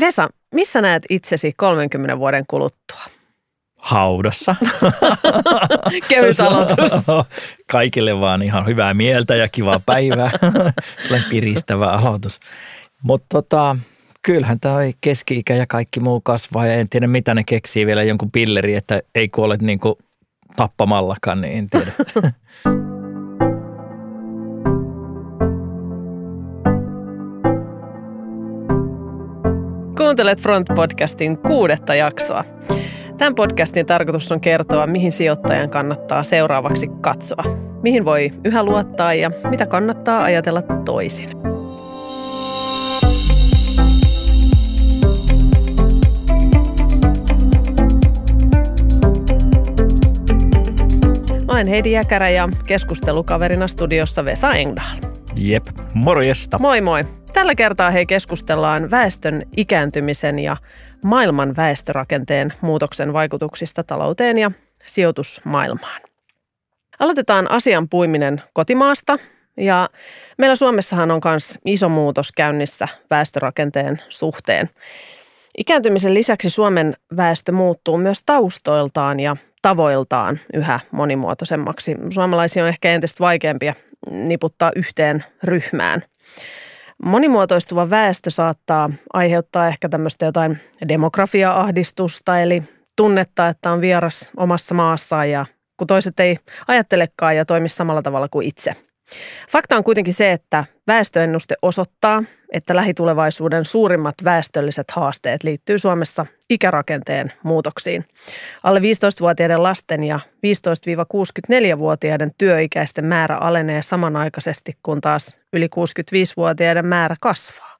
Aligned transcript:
Vesa, 0.00 0.28
missä 0.54 0.80
näet 0.80 1.02
itsesi 1.10 1.52
30 1.56 2.18
vuoden 2.18 2.44
kuluttua? 2.48 3.00
Haudassa. 3.76 4.56
Kevyt 6.08 6.40
aloitus. 6.40 6.92
Kaikille 7.72 8.20
vaan 8.20 8.42
ihan 8.42 8.66
hyvää 8.66 8.94
mieltä 8.94 9.36
ja 9.36 9.48
kivaa 9.48 9.80
päivää. 9.86 10.30
Tulee 11.08 11.22
piristävä 11.30 11.90
aloitus. 11.90 12.40
Mutta 13.02 13.26
tota, 13.32 13.76
kyllähän 14.22 14.60
tämä 14.60 14.78
keski-ikä 15.00 15.54
ja 15.54 15.66
kaikki 15.66 16.00
muu 16.00 16.20
kasvaa 16.20 16.66
ja 16.66 16.74
en 16.74 16.88
tiedä 16.88 17.06
mitä 17.06 17.34
ne 17.34 17.44
keksii 17.44 17.86
vielä 17.86 18.02
jonkun 18.02 18.30
pilleri, 18.30 18.74
että 18.74 19.00
ei 19.14 19.28
kuole 19.28 19.56
niin 19.60 19.78
kuin 19.78 19.94
tappamallakaan, 20.56 21.40
niin 21.40 21.58
en 21.58 21.70
tiedä. 21.70 21.92
Kuuntelet 30.00 30.40
Front-podcastin 30.40 31.36
kuudetta 31.36 31.94
jaksoa. 31.94 32.44
Tämän 33.18 33.34
podcastin 33.34 33.86
tarkoitus 33.86 34.32
on 34.32 34.40
kertoa, 34.40 34.86
mihin 34.86 35.12
sijoittajan 35.12 35.70
kannattaa 35.70 36.24
seuraavaksi 36.24 36.86
katsoa, 37.00 37.44
mihin 37.82 38.04
voi 38.04 38.30
yhä 38.44 38.62
luottaa 38.62 39.14
ja 39.14 39.30
mitä 39.50 39.66
kannattaa 39.66 40.22
ajatella 40.22 40.62
toisin. 40.62 41.28
Olen 51.48 51.66
Heidi 51.66 51.92
Jäkärä 51.92 52.30
ja 52.30 52.48
keskustelukaverina 52.66 53.68
studiossa 53.68 54.24
Vesa 54.24 54.52
Engdahl. 54.52 54.96
Jep, 55.36 55.66
morjesta. 55.94 56.58
Moi 56.58 56.80
moi. 56.80 57.19
Tällä 57.32 57.54
kertaa 57.54 57.90
hei 57.90 58.06
keskustellaan 58.06 58.90
väestön 58.90 59.42
ikääntymisen 59.56 60.38
ja 60.38 60.56
maailman 61.04 61.56
väestörakenteen 61.56 62.52
muutoksen 62.60 63.12
vaikutuksista 63.12 63.84
talouteen 63.84 64.38
ja 64.38 64.50
sijoitusmaailmaan. 64.86 66.00
Aloitetaan 66.98 67.50
asian 67.50 67.88
puiminen 67.88 68.42
kotimaasta 68.52 69.18
ja 69.56 69.88
meillä 70.38 70.54
Suomessahan 70.54 71.10
on 71.10 71.20
myös 71.24 71.58
iso 71.64 71.88
muutos 71.88 72.32
käynnissä 72.32 72.88
väestörakenteen 73.10 74.00
suhteen. 74.08 74.70
Ikääntymisen 75.58 76.14
lisäksi 76.14 76.50
Suomen 76.50 76.96
väestö 77.16 77.52
muuttuu 77.52 77.98
myös 77.98 78.22
taustoiltaan 78.26 79.20
ja 79.20 79.36
tavoiltaan 79.62 80.38
yhä 80.54 80.80
monimuotoisemmaksi. 80.90 81.96
Suomalaisia 82.10 82.62
on 82.62 82.68
ehkä 82.68 82.90
entistä 82.90 83.20
vaikeampia 83.20 83.74
niputtaa 84.10 84.72
yhteen 84.76 85.24
ryhmään. 85.44 86.02
Monimuotoistuva 87.04 87.90
väestö 87.90 88.30
saattaa 88.30 88.90
aiheuttaa 89.12 89.68
ehkä 89.68 89.88
tämmöistä 89.88 90.26
jotain 90.26 90.58
demografia-ahdistusta, 90.88 92.38
eli 92.38 92.62
tunnetta, 92.96 93.48
että 93.48 93.72
on 93.72 93.80
vieras 93.80 94.30
omassa 94.36 94.74
maassaan 94.74 95.30
ja 95.30 95.46
kun 95.76 95.86
toiset 95.86 96.20
ei 96.20 96.36
ajattelekaan 96.68 97.36
ja 97.36 97.44
toimi 97.44 97.68
samalla 97.68 98.02
tavalla 98.02 98.28
kuin 98.28 98.46
itse– 98.46 98.74
Fakta 99.50 99.76
on 99.76 99.84
kuitenkin 99.84 100.14
se, 100.14 100.32
että 100.32 100.64
väestöennuste 100.86 101.54
osoittaa, 101.62 102.22
että 102.52 102.76
lähitulevaisuuden 102.76 103.64
suurimmat 103.64 104.14
väestölliset 104.24 104.90
haasteet 104.90 105.42
liittyy 105.42 105.78
Suomessa 105.78 106.26
ikärakenteen 106.50 107.32
muutoksiin. 107.42 108.04
Alle 108.62 108.80
15-vuotiaiden 108.80 109.62
lasten 109.62 110.04
ja 110.04 110.20
15-64-vuotiaiden 110.36 112.30
työikäisten 112.38 113.04
määrä 113.04 113.36
alenee 113.36 113.82
samanaikaisesti, 113.82 114.72
kun 114.82 115.00
taas 115.00 115.38
yli 115.52 115.66
65-vuotiaiden 115.66 116.86
määrä 116.86 117.16
kasvaa. 117.20 117.78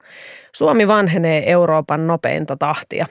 Suomi 0.53 0.89
vanhenee 0.89 1.51
Euroopan 1.51 2.07
nopeinta 2.07 2.57
tahtia. 2.57 3.07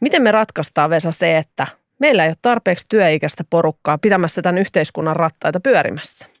Miten 0.00 0.22
me 0.22 0.32
ratkaistaan 0.32 0.90
Vesa 0.90 1.12
se, 1.12 1.36
että 1.36 1.66
meillä 1.98 2.24
ei 2.24 2.28
ole 2.28 2.36
tarpeeksi 2.42 2.86
työikäistä 2.88 3.44
porukkaa 3.50 3.98
pitämässä 3.98 4.42
tämän 4.42 4.58
yhteiskunnan 4.58 5.16
rattaita 5.16 5.60
pyörimässä? 5.60 6.33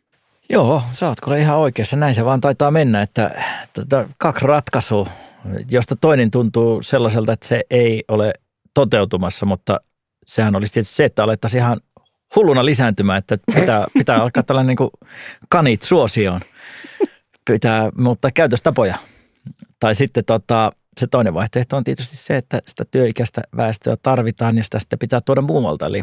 Joo, 0.48 0.82
sä 0.92 1.08
oot 1.08 1.20
kyllä 1.20 1.36
ihan 1.36 1.58
oikeassa. 1.58 1.96
Näin 1.96 2.14
se 2.14 2.24
vaan 2.24 2.40
taitaa 2.40 2.70
mennä, 2.70 3.02
että 3.02 3.30
tota, 3.72 4.08
kaksi 4.18 4.46
ratkaisua, 4.46 5.08
josta 5.70 5.96
toinen 5.96 6.30
tuntuu 6.30 6.82
sellaiselta, 6.82 7.32
että 7.32 7.48
se 7.48 7.62
ei 7.70 8.04
ole 8.08 8.32
toteutumassa, 8.74 9.46
mutta 9.46 9.80
sehän 10.26 10.56
olisi 10.56 10.72
tietysti 10.72 10.94
se, 10.94 11.04
että 11.04 11.24
alettaisiin 11.24 11.62
ihan 11.62 11.80
hulluna 12.36 12.64
lisääntymään, 12.64 13.18
että 13.18 13.38
pitää, 13.54 13.86
pitää 13.98 14.22
alkaa 14.22 14.42
tällainen 14.42 14.68
niin 14.68 14.76
kuin 14.76 14.90
kanit 15.48 15.82
suosioon. 15.82 16.40
Pitää 17.50 17.90
muuttaa 17.98 18.30
käytöstapoja. 18.30 18.94
Tai 19.80 19.94
sitten 19.94 20.24
tota, 20.24 20.72
se 21.00 21.06
toinen 21.06 21.34
vaihtoehto 21.34 21.76
on 21.76 21.84
tietysti 21.84 22.16
se, 22.16 22.36
että 22.36 22.60
sitä 22.66 22.84
työikäistä 22.90 23.42
väestöä 23.56 23.96
tarvitaan 24.02 24.56
ja 24.56 24.64
sitä 24.64 24.78
sitten 24.78 24.98
pitää 24.98 25.20
tuoda 25.20 25.40
muualta. 25.42 25.86
Eli 25.86 26.02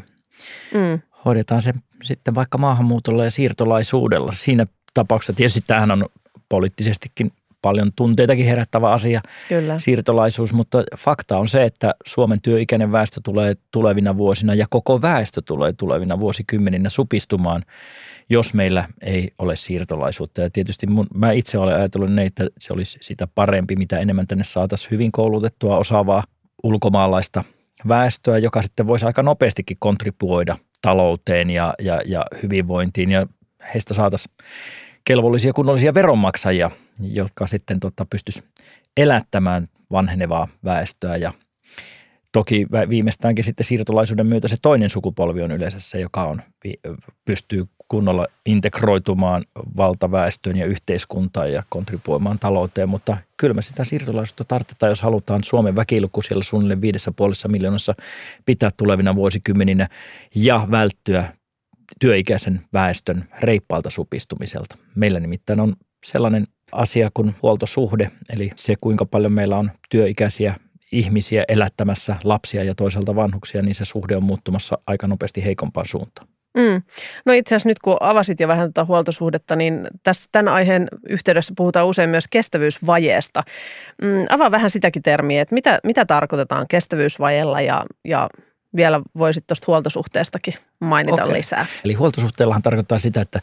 mm 0.73 1.01
hoidetaan 1.25 1.61
se 1.61 1.73
sitten 2.03 2.35
vaikka 2.35 2.57
maahanmuutolla 2.57 3.23
ja 3.23 3.31
siirtolaisuudella. 3.31 4.31
Siinä 4.31 4.65
tapauksessa 4.93 5.33
tietysti 5.33 5.63
tämähän 5.67 5.91
on 5.91 6.05
poliittisestikin 6.49 7.31
paljon 7.61 7.91
tunteitakin 7.95 8.45
herättävä 8.45 8.91
asia, 8.91 9.21
Kyllä. 9.49 9.79
siirtolaisuus, 9.79 10.53
mutta 10.53 10.83
fakta 10.97 11.37
on 11.37 11.47
se, 11.47 11.63
että 11.63 11.95
Suomen 12.05 12.41
työikäinen 12.41 12.91
väestö 12.91 13.21
tulee 13.23 13.53
tulevina 13.71 14.17
vuosina 14.17 14.53
ja 14.53 14.65
koko 14.69 15.01
väestö 15.01 15.41
tulee 15.45 15.73
tulevina 15.73 16.19
vuosikymmeninä 16.19 16.89
supistumaan, 16.89 17.65
jos 18.29 18.53
meillä 18.53 18.87
ei 19.01 19.31
ole 19.39 19.55
siirtolaisuutta. 19.55 20.41
Ja 20.41 20.49
tietysti 20.49 20.87
mun, 20.87 21.07
mä 21.13 21.31
itse 21.31 21.57
olen 21.57 21.75
ajatellut 21.75 22.13
niin, 22.13 22.25
että 22.25 22.47
se 22.59 22.73
olisi 22.73 22.97
sitä 23.01 23.27
parempi, 23.27 23.75
mitä 23.75 23.99
enemmän 23.99 24.27
tänne 24.27 24.43
saataisiin 24.43 24.91
hyvin 24.91 25.11
koulutettua, 25.11 25.77
osaavaa 25.77 26.23
ulkomaalaista 26.63 27.43
väestöä, 27.87 28.37
joka 28.37 28.61
sitten 28.61 28.87
voisi 28.87 29.05
aika 29.05 29.23
nopeastikin 29.23 29.77
kontribuoida– 29.79 30.57
talouteen 30.81 31.49
ja, 31.49 31.73
ja, 31.79 32.01
ja 32.05 32.25
hyvinvointiin. 32.43 33.11
Ja 33.11 33.27
heistä 33.73 33.93
saataisiin 33.93 34.35
kelvollisia 35.03 35.53
kunnollisia 35.53 35.93
veronmaksajia, 35.93 36.71
jotka 36.99 37.47
sitten 37.47 37.79
tota, 37.79 38.05
pystyisi 38.05 38.43
elättämään 38.97 39.67
vanhenevaa 39.91 40.47
väestöä 40.65 41.15
ja 41.15 41.33
Toki 42.31 42.67
viimeistäänkin 42.89 43.45
sitten 43.45 43.65
siirtolaisuuden 43.65 44.27
myötä 44.27 44.47
se 44.47 44.57
toinen 44.61 44.89
sukupolvi 44.89 45.41
on 45.41 45.51
yleensä 45.51 45.79
se, 45.79 45.99
joka 45.99 46.23
on, 46.23 46.41
pystyy 47.25 47.67
kunnolla 47.87 48.27
integroitumaan 48.45 49.45
valtaväestöön 49.77 50.57
ja 50.57 50.65
yhteiskuntaan 50.65 51.51
ja 51.51 51.63
kontribuoimaan 51.69 52.39
talouteen, 52.39 52.89
mutta 52.89 53.17
kyllä 53.37 53.53
me 53.53 53.61
sitä 53.61 53.83
siirtolaisuutta 53.83 54.43
tarvitaan, 54.43 54.89
jos 54.89 55.01
halutaan 55.01 55.43
Suomen 55.43 55.75
väkiluku 55.75 56.21
siellä 56.21 56.43
suunnilleen 56.43 56.81
viidessä 56.81 57.11
puolessa 57.15 57.47
miljoonassa 57.47 57.95
pitää 58.45 58.71
tulevina 58.77 59.15
vuosikymmeninä 59.15 59.87
ja 60.35 60.67
välttyä 60.71 61.33
työikäisen 61.99 62.61
väestön 62.73 63.29
reippaalta 63.39 63.89
supistumiselta. 63.89 64.77
Meillä 64.95 65.19
nimittäin 65.19 65.59
on 65.59 65.75
sellainen 66.05 66.47
asia 66.71 67.11
kuin 67.13 67.35
huoltosuhde, 67.41 68.11
eli 68.29 68.51
se 68.55 68.75
kuinka 68.81 69.05
paljon 69.05 69.31
meillä 69.31 69.57
on 69.57 69.71
työikäisiä 69.89 70.55
ihmisiä 70.91 71.43
elättämässä 71.47 72.15
lapsia 72.23 72.63
ja 72.63 72.75
toisaalta 72.75 73.15
vanhuksia, 73.15 73.61
niin 73.61 73.75
se 73.75 73.85
suhde 73.85 74.15
on 74.15 74.23
muuttumassa 74.23 74.77
aika 74.87 75.07
nopeasti 75.07 75.45
heikompaan 75.45 75.85
suuntaan. 75.85 76.27
Mm. 76.57 76.81
No 77.25 77.33
itse 77.33 77.55
asiassa 77.55 77.69
nyt 77.69 77.79
kun 77.79 77.97
avasit 77.99 78.39
jo 78.39 78.47
vähän 78.47 78.73
tuota 78.73 78.85
huoltosuhdetta, 78.85 79.55
niin 79.55 79.87
tässä 80.03 80.29
tämän 80.31 80.53
aiheen 80.53 80.87
yhteydessä 81.09 81.53
puhutaan 81.57 81.87
usein 81.87 82.09
myös 82.09 82.27
kestävyysvajeesta. 82.29 83.43
Mm, 84.01 84.25
avaa 84.29 84.51
vähän 84.51 84.69
sitäkin 84.69 85.01
termiä, 85.01 85.41
että 85.41 85.55
mitä, 85.55 85.79
mitä 85.83 86.05
tarkoitetaan 86.05 86.67
kestävyysvajeella 86.67 87.61
ja, 87.61 87.85
ja 88.05 88.29
vielä 88.75 89.01
voisit 89.17 89.47
tuosta 89.47 89.65
huoltosuhteestakin 89.67 90.53
mainita 90.79 91.23
okay. 91.23 91.33
lisää. 91.33 91.65
Eli 91.85 91.93
huoltosuhteellahan 91.93 92.61
tarkoittaa 92.61 92.99
sitä, 92.99 93.21
että 93.21 93.41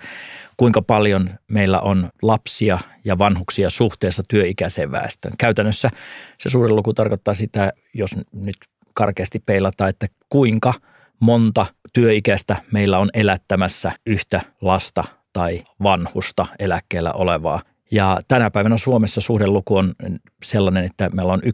kuinka 0.56 0.82
paljon 0.82 1.30
meillä 1.48 1.80
on 1.80 2.10
lapsia 2.22 2.78
ja 3.04 3.18
vanhuksia 3.18 3.70
suhteessa 3.70 4.22
työikäiseen 4.28 4.92
väestöön. 4.92 5.34
Käytännössä 5.38 5.90
se 6.38 6.50
suurin 6.50 6.76
luku 6.76 6.94
tarkoittaa 6.94 7.34
sitä, 7.34 7.72
jos 7.94 8.10
nyt 8.32 8.56
karkeasti 8.94 9.38
peilataan, 9.46 9.90
että 9.90 10.06
kuinka 10.28 10.72
monta 11.20 11.66
työikäistä 11.92 12.56
meillä 12.72 12.98
on 12.98 13.10
elättämässä 13.14 13.92
yhtä 14.06 14.40
lasta 14.60 15.04
tai 15.32 15.64
vanhusta 15.82 16.46
eläkkeellä 16.58 17.12
olevaa. 17.12 17.62
Ja 17.90 18.18
tänä 18.28 18.50
päivänä 18.50 18.76
Suomessa 18.76 19.20
suhdeluku 19.20 19.76
on 19.76 19.94
sellainen, 20.42 20.84
että 20.84 21.10
meillä 21.10 21.32
on 21.32 21.42
1,6 21.42 21.50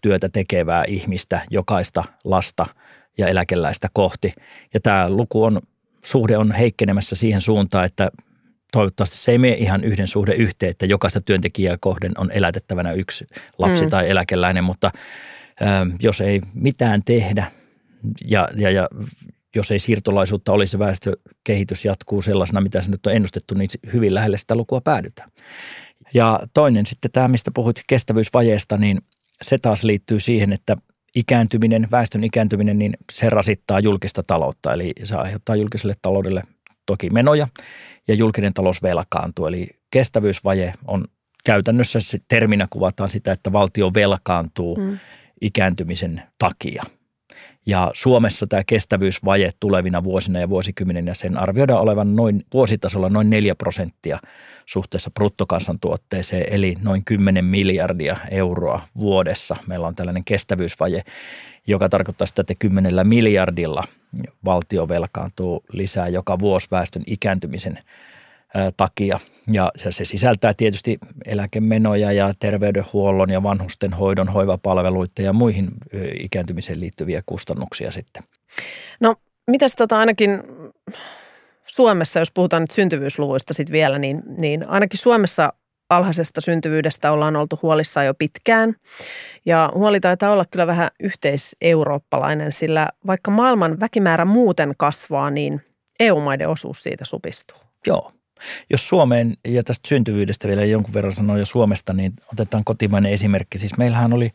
työtä 0.00 0.28
tekevää 0.28 0.84
ihmistä 0.88 1.40
jokaista 1.50 2.04
lasta 2.24 2.66
ja 3.18 3.28
eläkeläistä 3.28 3.88
kohti. 3.92 4.34
Ja 4.74 4.80
tämä 4.80 5.10
luku 5.10 5.44
on 5.44 5.60
suhde 6.04 6.38
on 6.38 6.52
heikkenemässä 6.52 7.16
siihen 7.16 7.40
suuntaan, 7.40 7.84
että 7.84 8.10
toivottavasti 8.72 9.16
se 9.16 9.32
ei 9.32 9.38
mene 9.38 9.54
ihan 9.54 9.84
yhden 9.84 10.08
suhde 10.08 10.34
yhteen, 10.34 10.70
että 10.70 10.86
jokaista 10.86 11.20
työntekijää 11.20 11.76
kohden 11.80 12.12
on 12.18 12.30
elätettävänä 12.30 12.92
yksi 12.92 13.26
lapsi 13.58 13.84
mm. 13.84 13.90
tai 13.90 14.10
eläkeläinen, 14.10 14.64
mutta 14.64 14.90
ö, 15.60 15.64
jos 16.00 16.20
ei 16.20 16.40
mitään 16.54 17.02
tehdä 17.04 17.50
ja, 18.24 18.48
ja, 18.56 18.70
ja 18.70 18.88
jos 19.56 19.70
ei 19.70 19.78
siirtolaisuutta 19.78 20.52
olisi, 20.52 20.78
väestökehitys 20.78 21.84
jatkuu 21.84 22.22
sellaisena, 22.22 22.60
mitä 22.60 22.82
se 22.82 22.90
nyt 22.90 23.06
on 23.06 23.12
ennustettu, 23.12 23.54
niin 23.54 23.68
hyvin 23.92 24.14
lähelle 24.14 24.38
sitä 24.38 24.56
lukua 24.56 24.80
päädytään. 24.80 25.30
Ja 26.14 26.40
toinen 26.54 26.86
sitten 26.86 27.10
tämä, 27.10 27.28
mistä 27.28 27.50
puhuit 27.54 27.80
kestävyysvajeesta, 27.86 28.76
niin 28.76 29.00
se 29.42 29.58
taas 29.58 29.84
liittyy 29.84 30.20
siihen, 30.20 30.52
että 30.52 30.76
ikääntyminen, 31.14 31.88
väestön 31.90 32.24
ikääntyminen, 32.24 32.78
niin 32.78 32.96
se 33.12 33.30
rasittaa 33.30 33.80
julkista 33.80 34.22
taloutta. 34.26 34.72
Eli 34.72 34.92
se 35.04 35.14
aiheuttaa 35.14 35.56
julkiselle 35.56 35.94
taloudelle 36.02 36.42
toki 36.86 37.10
menoja 37.10 37.48
ja 38.08 38.14
julkinen 38.14 38.54
talous 38.54 38.82
velkaantuu. 38.82 39.46
Eli 39.46 39.68
kestävyysvaje 39.90 40.72
on 40.86 41.04
käytännössä 41.44 42.00
se 42.00 42.18
terminä 42.28 42.66
kuvataan 42.70 43.10
sitä, 43.10 43.32
että 43.32 43.52
valtio 43.52 43.94
velkaantuu 43.94 44.76
mm. 44.76 44.98
ikääntymisen 45.40 46.22
takia. 46.38 46.82
Ja 47.66 47.90
Suomessa 47.94 48.46
tämä 48.46 48.62
kestävyysvaje 48.66 49.50
tulevina 49.60 50.04
vuosina 50.04 50.40
ja 50.40 50.48
vuosikymmeninä 50.48 51.14
sen 51.14 51.38
arvioidaan 51.38 51.80
olevan 51.80 52.16
noin 52.16 52.44
vuositasolla 52.54 53.08
noin 53.08 53.30
4 53.30 53.54
prosenttia 53.54 54.18
suhteessa 54.66 55.10
bruttokansantuotteeseen, 55.10 56.44
eli 56.50 56.76
noin 56.82 57.04
10 57.04 57.44
miljardia 57.44 58.16
euroa 58.30 58.80
vuodessa. 58.96 59.56
Meillä 59.66 59.86
on 59.86 59.94
tällainen 59.94 60.24
kestävyysvaje, 60.24 61.02
joka 61.66 61.88
tarkoittaa 61.88 62.26
sitä, 62.26 62.40
että 62.40 62.54
10 62.58 63.06
miljardilla 63.06 63.84
valtio 64.44 64.88
velkaantuu 64.88 65.64
lisää 65.72 66.08
joka 66.08 66.38
vuosi 66.38 66.68
väestön 66.70 67.02
ikääntymisen 67.06 67.78
takia. 68.76 69.20
Ja 69.52 69.72
se 69.76 70.04
sisältää 70.04 70.54
tietysti 70.54 70.98
eläkemenoja 71.26 72.12
ja 72.12 72.34
terveydenhuollon 72.38 73.30
ja 73.30 73.42
vanhusten 73.42 73.92
hoidon, 73.92 74.28
hoivapalveluita 74.28 75.22
ja 75.22 75.32
muihin 75.32 75.68
ikääntymiseen 76.20 76.80
liittyviä 76.80 77.22
kustannuksia 77.26 77.90
sitten. 77.90 78.22
No, 79.00 79.16
mitäs 79.46 79.74
tota 79.74 79.98
ainakin 79.98 80.42
Suomessa, 81.66 82.18
jos 82.18 82.30
puhutaan 82.34 82.62
nyt 82.62 82.70
syntyvyysluvuista 82.70 83.54
sitten 83.54 83.72
vielä, 83.72 83.98
niin, 83.98 84.22
niin 84.38 84.68
ainakin 84.68 84.98
Suomessa 84.98 85.52
alhaisesta 85.90 86.40
syntyvyydestä 86.40 87.12
ollaan 87.12 87.36
oltu 87.36 87.58
huolissaan 87.62 88.06
jo 88.06 88.14
pitkään. 88.14 88.74
Ja 89.46 89.72
huoli 89.74 90.00
taitaa 90.00 90.32
olla 90.32 90.44
kyllä 90.44 90.66
vähän 90.66 90.90
yhteiseurooppalainen, 91.00 92.52
sillä 92.52 92.88
vaikka 93.06 93.30
maailman 93.30 93.80
väkimäärä 93.80 94.24
muuten 94.24 94.74
kasvaa, 94.76 95.30
niin 95.30 95.62
EU-maiden 96.00 96.48
osuus 96.48 96.82
siitä 96.82 97.04
supistuu. 97.04 97.58
Joo, 97.86 98.12
jos 98.70 98.88
Suomeen, 98.88 99.36
ja 99.44 99.62
tästä 99.62 99.88
syntyvyydestä 99.88 100.48
vielä 100.48 100.64
jonkun 100.64 100.94
verran 100.94 101.12
sanoin 101.12 101.38
jo 101.38 101.46
Suomesta, 101.46 101.92
niin 101.92 102.12
otetaan 102.32 102.64
kotimainen 102.64 103.12
esimerkki. 103.12 103.58
Siis 103.58 103.78
meillähän 103.78 104.12
oli 104.12 104.30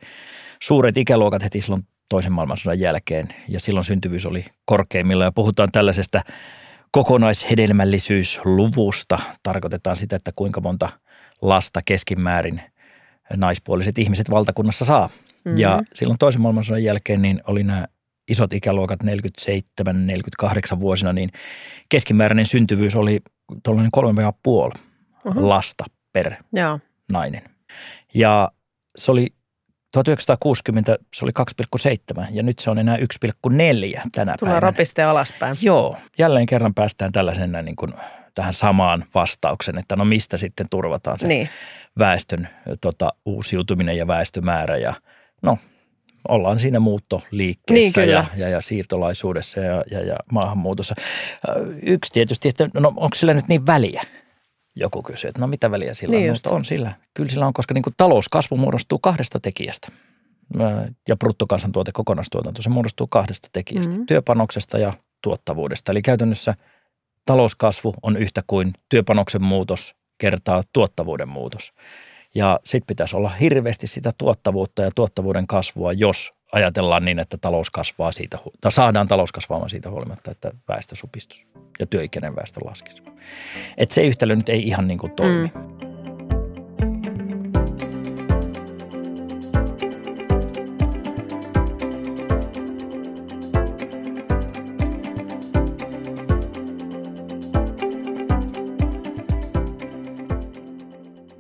suuret 0.62 0.98
ikäluokat 0.98 1.44
heti 1.44 1.62
silloin 1.62 1.88
toisen 2.10 2.32
maailmansodan 2.32 2.80
jälkeen, 2.80 3.28
ja 3.48 3.60
silloin 3.60 3.84
syntyvyys 3.84 4.26
oli 4.26 4.46
korkeimmilla. 4.66 5.24
Ja 5.24 5.32
puhutaan 5.32 5.72
tällaisesta 5.72 6.22
kokonaishedelmällisyysluvusta. 6.92 9.20
Tarkoitetaan 9.44 9.96
sitä, 9.96 10.16
että 10.16 10.32
kuinka 10.36 10.62
monta 10.62 10.90
lasta 11.42 11.82
keskimäärin 11.86 12.62
naispuoliset 13.36 13.98
ihmiset 13.98 14.30
valtakunnassa 14.30 14.86
saa. 14.86 15.08
Mm-hmm. 15.08 15.58
Ja 15.58 15.82
silloin 15.94 16.20
toisen 16.20 16.42
maailmansodan 16.42 16.84
jälkeen 16.84 17.22
niin 17.22 17.42
oli 17.48 17.64
nämä 17.64 17.88
isot 18.30 18.54
ikäluokat 18.54 19.00
47-48 19.04 19.06
vuosina, 20.80 21.14
niin 21.14 21.30
keskimääräinen 21.90 22.46
syntyvyys 22.46 22.96
oli 22.96 23.20
tuollainen 23.64 23.92
kolme 23.92 24.22
ja 24.22 24.34
puoli 24.44 24.74
uh-huh. 25.26 25.48
lasta 25.48 25.86
per 26.14 26.34
Joo. 26.54 26.80
nainen. 27.12 27.42
Ja 28.14 28.52
se 28.98 29.12
oli 29.12 29.28
1960 29.92 30.98
se 31.16 31.26
oli 31.26 31.32
2,7 32.20 32.28
ja 32.32 32.44
nyt 32.44 32.60
se 32.60 32.70
on 32.70 32.80
enää 32.80 32.98
1,4 32.98 33.02
tänä 33.02 33.12
Tulee 33.52 34.12
päivänä. 34.16 34.38
Tulee 34.38 34.60
rapiste 34.60 35.04
alaspäin. 35.04 35.56
Joo, 35.62 35.98
jälleen 36.18 36.46
kerran 36.46 36.74
päästään 36.74 37.12
tällaisen 37.12 37.52
niin 37.64 37.76
kuin 37.76 37.94
tähän 38.34 38.54
samaan 38.54 39.06
vastauksen, 39.16 39.78
että 39.78 39.96
no 39.96 40.06
mistä 40.06 40.38
sitten 40.38 40.68
turvataan 40.70 41.20
se 41.20 41.28
niin. 41.28 41.50
väestön 42.00 42.50
tota, 42.82 43.14
uusiutuminen 43.26 43.98
ja 43.98 44.08
väestömäärä 44.08 44.78
ja 44.78 44.94
no 45.42 45.58
ollaan 46.28 46.60
siinä 46.60 46.80
muuttoliikkeessä 46.80 48.02
niin, 48.02 48.12
ja, 48.12 48.26
ja, 48.38 48.50
ja 48.50 48.62
siirtolaisuudessa 48.62 49.60
ja, 49.60 49.84
ja, 49.92 50.06
ja 50.06 50.16
maahanmuutossa. 50.32 50.96
Yksi 51.84 52.14
tietysti, 52.14 52.50
että 52.50 52.70
no 52.74 52.88
onko 52.88 53.16
sillä 53.16 53.34
nyt 53.34 53.48
niin 53.48 53.66
väliä? 53.66 54.04
Joku 54.76 55.04
kysyy, 55.04 55.28
että 55.28 55.42
no 55.42 55.48
mitä 55.48 55.72
väliä 55.72 55.94
sillä 55.94 56.16
niin 56.16 56.32
on? 56.32 56.36
Mutta 56.36 56.50
on 56.50 56.66
sillä. 56.66 56.92
Kyllä 57.14 57.30
sillä 57.30 57.48
on, 57.48 57.54
koska 57.54 57.74
niin 57.74 57.82
kuin 57.82 57.94
talouskasvu 57.98 58.58
muodostuu 58.58 59.00
kahdesta 59.00 59.40
tekijästä. 59.40 59.88
Ja 61.08 61.18
bruttokansantuote, 61.18 61.92
kokonaistuotanto, 61.92 62.62
se 62.62 62.70
muodostuu 62.70 63.08
kahdesta 63.08 63.50
tekijästä. 63.54 63.92
Mm-hmm. 63.92 64.06
Työpanoksesta 64.06 64.78
ja 64.78 64.94
tuottavuudesta. 65.24 65.92
Eli 65.92 66.02
käytännössä 66.02 66.56
talouskasvu 67.26 67.94
on 68.04 68.18
yhtä 68.18 68.44
kuin 68.48 68.74
työpanoksen 68.90 69.44
muutos 69.44 69.96
kertaa 70.18 70.64
tuottavuuden 70.74 71.30
muutos. 71.30 71.74
Ja 72.36 72.60
sitten 72.66 72.88
pitäisi 72.88 73.16
olla 73.16 73.30
hirveästi 73.30 73.88
sitä 73.88 74.12
tuottavuutta 74.18 74.82
ja 74.82 74.92
tuottavuuden 74.96 75.48
kasvua, 75.48 75.94
jos 75.94 76.34
ajatellaan 76.52 77.06
niin, 77.06 77.20
että 77.20 77.38
talous 77.38 77.70
kasvaa 77.70 78.12
siitä, 78.12 78.38
tai 78.62 78.72
saadaan 78.72 79.08
talous 79.08 79.32
kasvaamaan 79.32 79.70
siitä 79.70 79.90
huolimatta, 79.90 80.32
että 80.32 80.52
väestö 80.68 80.96
supistus 80.96 81.48
ja 81.80 81.86
työikäinen 81.86 82.36
väestö 82.36 82.60
laskisi. 82.66 83.04
Että 83.78 83.96
se 83.96 84.04
yhtälö 84.04 84.36
nyt 84.36 84.50
ei 84.50 84.68
ihan 84.68 84.88
niin 84.88 85.00
kuin 85.00 85.12
toimi. 85.12 85.52
Mm. 85.56 85.80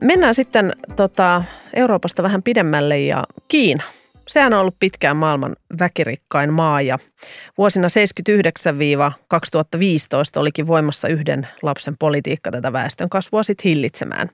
Mennään 0.03 0.36
sitten 0.36 0.74
tota, 1.00 1.44
Euroopasta 1.74 2.24
vähän 2.24 2.44
pidemmälle 2.44 3.00
ja 3.00 3.24
Kiina. 3.48 3.84
Sehän 4.28 4.54
on 4.54 4.60
ollut 4.60 4.75
pitkään 4.80 5.18
maailman 5.18 5.56
väkirikkain 5.80 6.54
maa 6.54 6.81
ja 6.81 7.00
vuosina 7.57 7.88
1979-2015 7.88 7.92
olikin 10.40 10.68
voimassa 10.68 11.07
yhden 11.07 11.48
lapsen 11.62 11.98
politiikka 11.98 12.51
tätä 12.51 12.74
väestön 12.74 13.10
kasvua 13.10 13.44
sitten 13.44 13.69
hillitsemään. 13.69 14.30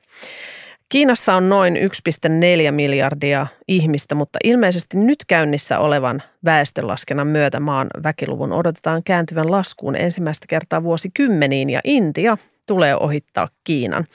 Kiinassa 0.90 1.36
on 1.36 1.50
noin 1.50 1.76
1,4 1.76 2.72
miljardia 2.72 3.48
ihmistä, 3.68 4.16
mutta 4.16 4.40
ilmeisesti 4.44 4.98
nyt 4.98 5.26
käynnissä 5.28 5.80
olevan 5.80 6.24
väestönlaskennan 6.46 7.28
myötä 7.28 7.60
maan 7.60 7.88
väkiluvun 8.04 8.54
odotetaan 8.54 9.04
kääntyvän 9.04 9.52
laskuun 9.52 9.96
ensimmäistä 9.96 10.46
kertaa 10.50 10.84
vuosikymmeniin 10.84 11.70
ja 11.70 11.82
Intia 11.84 12.38
tulee 12.66 12.96
ohittaa 12.96 13.50
Kiinan. 13.64 14.06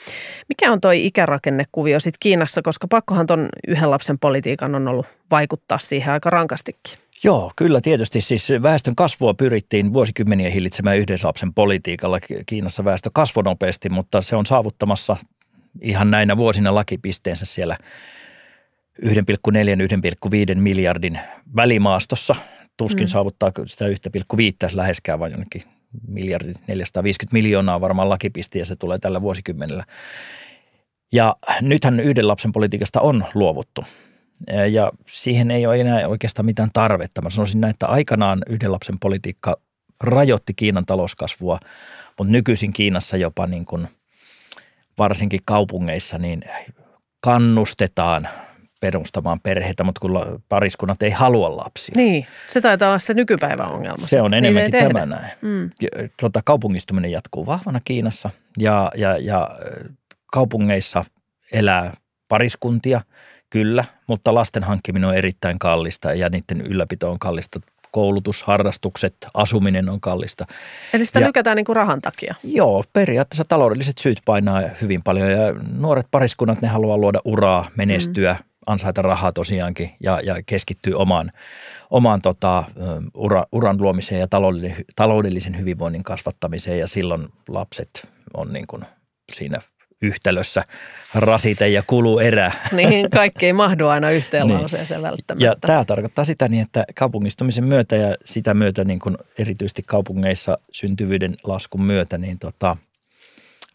Mikä 0.49 0.73
on 0.73 0.81
toi 0.81 1.07
ikärakennekuvio 1.07 2.01
sitten 2.01 2.19
Kiinassa, 2.21 2.63
koska 2.63 2.89
pakkohan 2.89 3.27
ton 3.27 3.49
yhden 3.69 3.91
lapsen 3.91 4.19
politiikan 4.19 4.75
on 4.75 4.89
ollut 4.89 5.07
vaikuttaa 5.31 5.79
siihen 5.79 6.13
aika 6.13 6.31
rankastikin? 6.31 6.99
Joo, 7.23 7.53
kyllä 7.57 7.81
tietysti. 7.81 8.21
Siis 8.21 8.49
väestön 8.63 8.97
kasvua 8.97 9.35
pyrittiin 9.35 9.93
vuosikymmeniä 9.93 10.51
hillitsemään 10.51 10.99
yhden 10.99 11.19
lapsen 11.23 11.55
politiikalla. 11.55 12.19
Kiinassa 12.47 12.85
väestö 12.85 13.11
kasvoi 13.13 13.43
nopeasti, 13.43 13.89
mutta 13.89 14.23
se 14.23 14.37
on 14.37 14.47
saavuttamassa 14.47 15.17
ihan 15.81 16.11
näinä 16.11 16.37
vuosina 16.37 16.75
lakipisteensä 16.75 17.45
siellä 17.45 17.77
1,4-1,5 19.03 20.55
miljardin 20.55 21.21
välimaastossa. 21.57 22.35
Tuskin 22.77 23.05
mm. 23.05 23.09
saavuttaa 23.09 23.53
sitä 23.67 23.85
1,5 23.89 23.93
läheskään, 24.73 25.19
vaan 25.19 25.31
jonnekin 25.31 25.63
miljardi 26.09 26.53
450 26.67 27.33
miljoonaa 27.33 27.81
varmaan 27.81 28.09
lakipisti 28.09 28.59
ja 28.59 28.67
se 28.67 28.77
tulee 28.77 28.99
tällä 28.99 29.23
vuosikymmenellä. 29.23 29.85
Ja 31.13 31.37
nythän 31.61 32.01
yhden 32.01 32.29
lapsen 32.29 32.53
politiikasta 32.53 33.01
on 33.01 33.25
luovuttu 33.35 33.85
ja 34.71 34.93
siihen 35.07 35.51
ei 35.51 35.67
ole 35.67 35.81
enää 35.81 36.09
oikeastaan 36.09 36.47
mitään 36.47 36.71
tarvetta. 36.73 37.23
Mä 37.23 37.31
sanoisin 37.31 37.61
näin, 37.61 37.71
että 37.71 37.87
aikanaan 37.87 38.43
yhden 38.49 38.73
lapsen 38.73 38.99
politiikka 38.99 39.57
rajoitti 40.01 40.55
Kiinan 40.55 40.87
talouskasvua, 40.87 41.59
mutta 42.19 42.33
nykyisin 42.33 42.73
Kiinassa 42.73 43.17
jopa 43.17 43.47
niin 43.47 43.67
kuin 43.67 43.89
varsinkin 44.99 45.41
kaupungeissa 45.45 46.19
niin 46.19 46.43
kannustetaan 47.23 48.29
perustamaan 48.81 49.41
perheitä, 49.41 49.85
mutta 49.85 50.01
kun 50.01 50.43
pariskunnat 50.49 51.03
ei 51.03 51.11
halua 51.11 51.57
lapsia. 51.57 51.93
Niin, 51.97 52.27
se 52.49 52.61
taitaa 52.61 52.89
olla 52.89 52.99
se 52.99 53.15
nykypäivän 53.15 53.73
ongelma. 53.73 54.07
Se 54.07 54.23
on 54.23 54.35
enemmänkin 54.35 54.73
niin 54.73 54.93
tämä 54.93 55.07
näin. 55.07 55.33
Mm. 55.43 55.71
Tuota, 56.21 56.41
kaupungistuminen 56.45 57.11
jatkuu 57.11 57.47
vahvana 57.47 57.81
Kiinassa 57.85 58.31
ja, 58.59 58.93
ja, 58.97 59.17
ja 59.19 59.49
kaupungeissa 60.33 61.05
elää 61.53 61.97
pariskuntia, 62.29 63.01
kyllä, 63.51 63.85
mutta 64.07 64.35
lasten 64.35 64.65
hankkiminen 64.65 65.09
on 65.09 65.17
erittäin 65.17 65.59
kallista 65.59 66.15
ja 66.15 66.29
niiden 66.31 66.61
ylläpito 66.61 67.11
on 67.11 67.19
kallista 67.19 67.61
koulutus, 67.91 68.43
harrastukset, 68.43 69.17
asuminen 69.35 69.89
on 69.89 70.01
kallista. 70.01 70.47
Eli 70.93 71.05
sitä 71.05 71.21
ja, 71.21 71.27
lykätään 71.27 71.57
niin 71.57 71.65
kuin 71.65 71.77
rahan 71.77 72.01
takia? 72.01 72.35
Joo, 72.45 72.85
periaatteessa 72.93 73.45
taloudelliset 73.49 73.99
syyt 73.99 74.19
painaa 74.25 74.63
hyvin 74.83 75.03
paljon 75.03 75.31
ja 75.31 75.55
nuoret 75.79 76.07
pariskunnat, 76.11 76.63
ne 76.63 76.69
haluaa 76.69 76.97
luoda 76.97 77.21
uraa, 77.25 77.71
menestyä, 77.77 78.33
mm 78.33 78.50
ansaita 78.67 79.03
rahaa 79.03 79.33
tosiaankin 79.33 79.91
ja, 80.01 80.21
ja 80.23 80.43
keskittyy 80.47 80.95
omaan, 80.95 81.33
omaan 81.91 82.23
tota, 82.23 82.65
ura, 83.15 83.45
uran 83.53 83.83
luomiseen 83.83 84.21
ja 84.21 84.27
taloudellisen, 84.97 85.59
hyvinvoinnin 85.59 86.03
kasvattamiseen 86.03 86.79
ja 86.79 86.89
silloin 86.89 87.29
lapset 87.49 88.09
on 88.35 88.53
niin 88.53 88.67
kuin 88.67 88.85
siinä 89.33 89.61
yhtälössä 90.03 90.65
rasite 91.15 91.69
ja 91.69 91.83
kulu 91.87 92.19
erä. 92.19 92.53
Niin, 92.77 93.11
kaikki 93.11 93.47
ei 93.47 93.53
mahdu 93.53 93.87
aina 93.87 94.11
yhteen 94.11 94.47
niin. 94.47 94.59
lauseeseen 94.59 95.03
välttämättä. 95.03 95.45
Ja 95.45 95.55
tämä 95.61 95.85
tarkoittaa 95.85 96.25
sitä 96.25 96.49
niin, 96.49 96.63
että 96.63 96.85
kaupungistumisen 96.95 97.65
myötä 97.65 97.97
ja 97.97 98.17
sitä 98.25 98.55
myötä 98.55 98.85
niin 98.85 98.99
kuin 98.99 99.17
erityisesti 99.39 99.83
kaupungeissa 99.87 100.59
syntyvyyden 100.73 101.37
laskun 101.45 101.83
myötä, 101.83 102.19
niin 102.19 102.39
tota, 102.39 102.77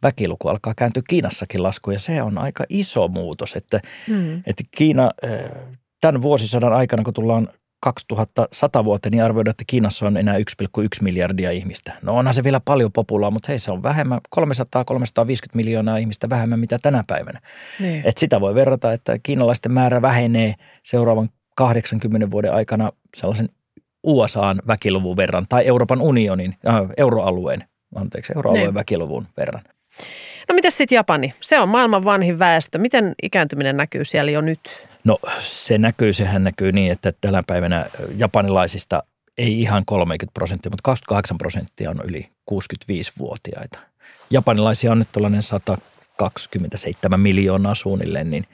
väkiluku 0.06 0.48
alkaa 0.48 0.74
kääntyä 0.78 1.04
Kiinassakin 1.10 1.64
laskuun 1.64 1.94
ja 1.94 2.00
se 2.00 2.22
on 2.22 2.38
aika 2.38 2.64
iso 2.70 3.08
muutos, 3.08 3.56
että, 3.56 3.80
mm. 4.10 4.38
että 4.38 4.64
Kiina 4.78 5.12
tämän 6.02 6.22
vuosisadan 6.22 6.74
aikana, 6.74 7.04
kun 7.04 7.14
tullaan 7.14 7.50
2100 7.86 8.86
vuotta, 8.86 9.10
niin 9.10 9.24
arvioidaan, 9.24 9.52
että 9.52 9.64
Kiinassa 9.68 10.08
on 10.08 10.18
enää 10.18 10.38
1,1 10.38 10.44
miljardia 11.02 11.52
ihmistä. 11.52 11.94
No 12.02 12.18
onhan 12.18 12.34
se 12.34 12.44
vielä 12.44 12.60
paljon 12.60 12.92
populaa, 12.92 13.32
mutta 13.32 13.48
hei 13.50 13.60
se 13.60 13.72
on 13.72 13.84
vähemmän, 13.84 14.20
300-350 14.40 14.42
miljoonaa 15.56 15.98
ihmistä 15.98 16.30
vähemmän 16.30 16.60
mitä 16.60 16.80
tänä 16.82 17.04
päivänä. 17.08 17.42
Niin. 17.80 18.02
Et 18.06 18.18
sitä 18.18 18.42
voi 18.42 18.56
verrata, 18.56 18.94
että 18.94 19.20
kiinalaisten 19.24 19.72
määrä 19.72 20.02
vähenee 20.02 20.54
seuraavan 20.84 21.30
80 21.56 22.32
vuoden 22.32 22.54
aikana 22.54 22.92
sellaisen 23.16 23.50
USAn 24.04 24.62
väkiluvun 24.68 25.18
verran 25.18 25.46
tai 25.50 25.68
Euroopan 25.68 26.02
unionin, 26.02 26.56
äh, 26.68 26.76
euroalueen, 26.98 27.64
anteeksi, 27.96 28.34
euroalueen 28.36 28.66
niin. 28.66 28.74
väkiluvun 28.74 29.28
verran. 29.38 29.62
No 30.50 30.56
miten 30.56 30.72
sitten 30.72 30.96
Japani? 30.96 31.34
Se 31.42 31.60
on 31.60 31.70
maailman 31.70 32.06
vanhin 32.06 32.40
väestö. 32.40 32.78
Miten 32.78 33.14
ikääntyminen 33.24 33.78
näkyy 33.78 34.06
siellä 34.06 34.32
jo 34.32 34.42
nyt? 34.42 34.60
No 35.04 35.18
se 35.40 35.78
näkyy, 35.78 36.14
sehän 36.14 36.44
näkyy 36.44 36.72
niin, 36.72 36.92
että 36.92 37.14
tänä 37.22 37.44
päivänä 37.48 37.86
japanilaisista 38.18 39.04
ei 39.38 39.62
ihan 39.62 39.86
30 39.86 40.34
prosenttia, 40.34 40.70
mutta 40.70 40.84
28 40.84 41.38
prosenttia 41.38 41.90
on 41.90 42.02
yli 42.04 42.30
65-vuotiaita. 42.52 43.80
Japanilaisia 44.30 44.92
on 44.92 45.00
nyt 45.00 45.08
tällainen 45.12 45.44
127 45.44 47.20
miljoonaa 47.20 47.76
suunnilleen, 47.76 48.30
niin 48.30 48.46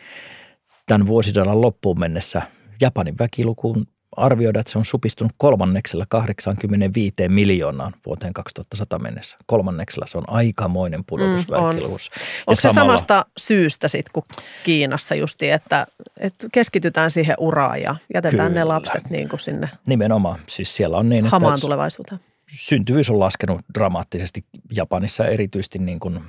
tämän 0.86 1.08
vuosisadan 1.08 1.62
loppuun 1.62 2.00
mennessä 2.00 2.42
Japanin 2.82 3.18
väkilukuun 3.20 3.88
arvioida, 4.18 4.60
että 4.60 4.72
se 4.72 4.78
on 4.78 4.86
supistunut 4.86 5.32
kolmanneksella 5.38 6.06
85 6.10 7.14
miljoonaan 7.28 7.94
vuoteen 8.06 8.34
2100 8.34 9.00
mennessä. 9.00 9.38
Kolmanneksella 9.46 10.08
se 10.08 10.18
on 10.18 10.24
aikamoinen 10.28 11.04
pudotus 11.08 11.48
mm, 11.48 11.56
on. 11.56 11.76
Onko 11.76 11.82
samalla... 11.82 12.56
se 12.56 12.70
samasta 12.70 13.26
syystä 13.38 13.88
sitten 13.88 14.14
kuin 14.14 14.24
Kiinassa 14.64 15.16
justi, 15.16 15.50
että, 15.50 15.88
että 16.18 16.48
keskitytään 16.52 17.12
siihen 17.12 17.36
uraan 17.40 17.82
ja 17.82 17.96
jätetään 18.14 18.50
Kyllä. 18.50 18.60
ne 18.60 18.64
lapset 18.64 19.10
niin 19.10 19.30
kuin 19.30 19.40
sinne 19.40 19.70
Nimenomaan. 19.88 20.40
Siis 20.48 20.76
siellä 20.76 20.98
on 20.98 21.10
niin, 21.10 21.26
hamaan 21.26 21.54
että 21.54 21.62
tulevaisuuteen. 21.62 22.22
Syntyvyys 22.48 23.10
on 23.10 23.20
laskenut 23.20 23.62
dramaattisesti 23.74 24.46
Japanissa 24.72 25.26
erityisesti 25.26 25.80
niin 25.80 26.00
kuin 26.00 26.20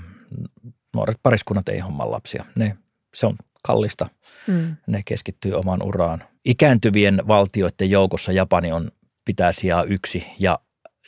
nuoret 0.94 1.16
pariskunnat 1.22 1.68
ei 1.68 1.78
homma 1.78 2.10
lapsia. 2.10 2.44
Ne, 2.54 2.76
se 3.14 3.26
on 3.26 3.36
kallista. 3.62 4.08
Mm. 4.46 4.76
Ne 4.86 5.02
keskittyy 5.04 5.54
omaan 5.54 5.82
uraan. 5.82 6.24
Ikääntyvien 6.44 7.22
valtioiden 7.28 7.90
joukossa 7.90 8.32
Japani 8.32 8.72
on 8.72 8.90
pitää 9.24 9.52
sijaa 9.52 9.84
yksi 9.84 10.26
ja 10.38 10.58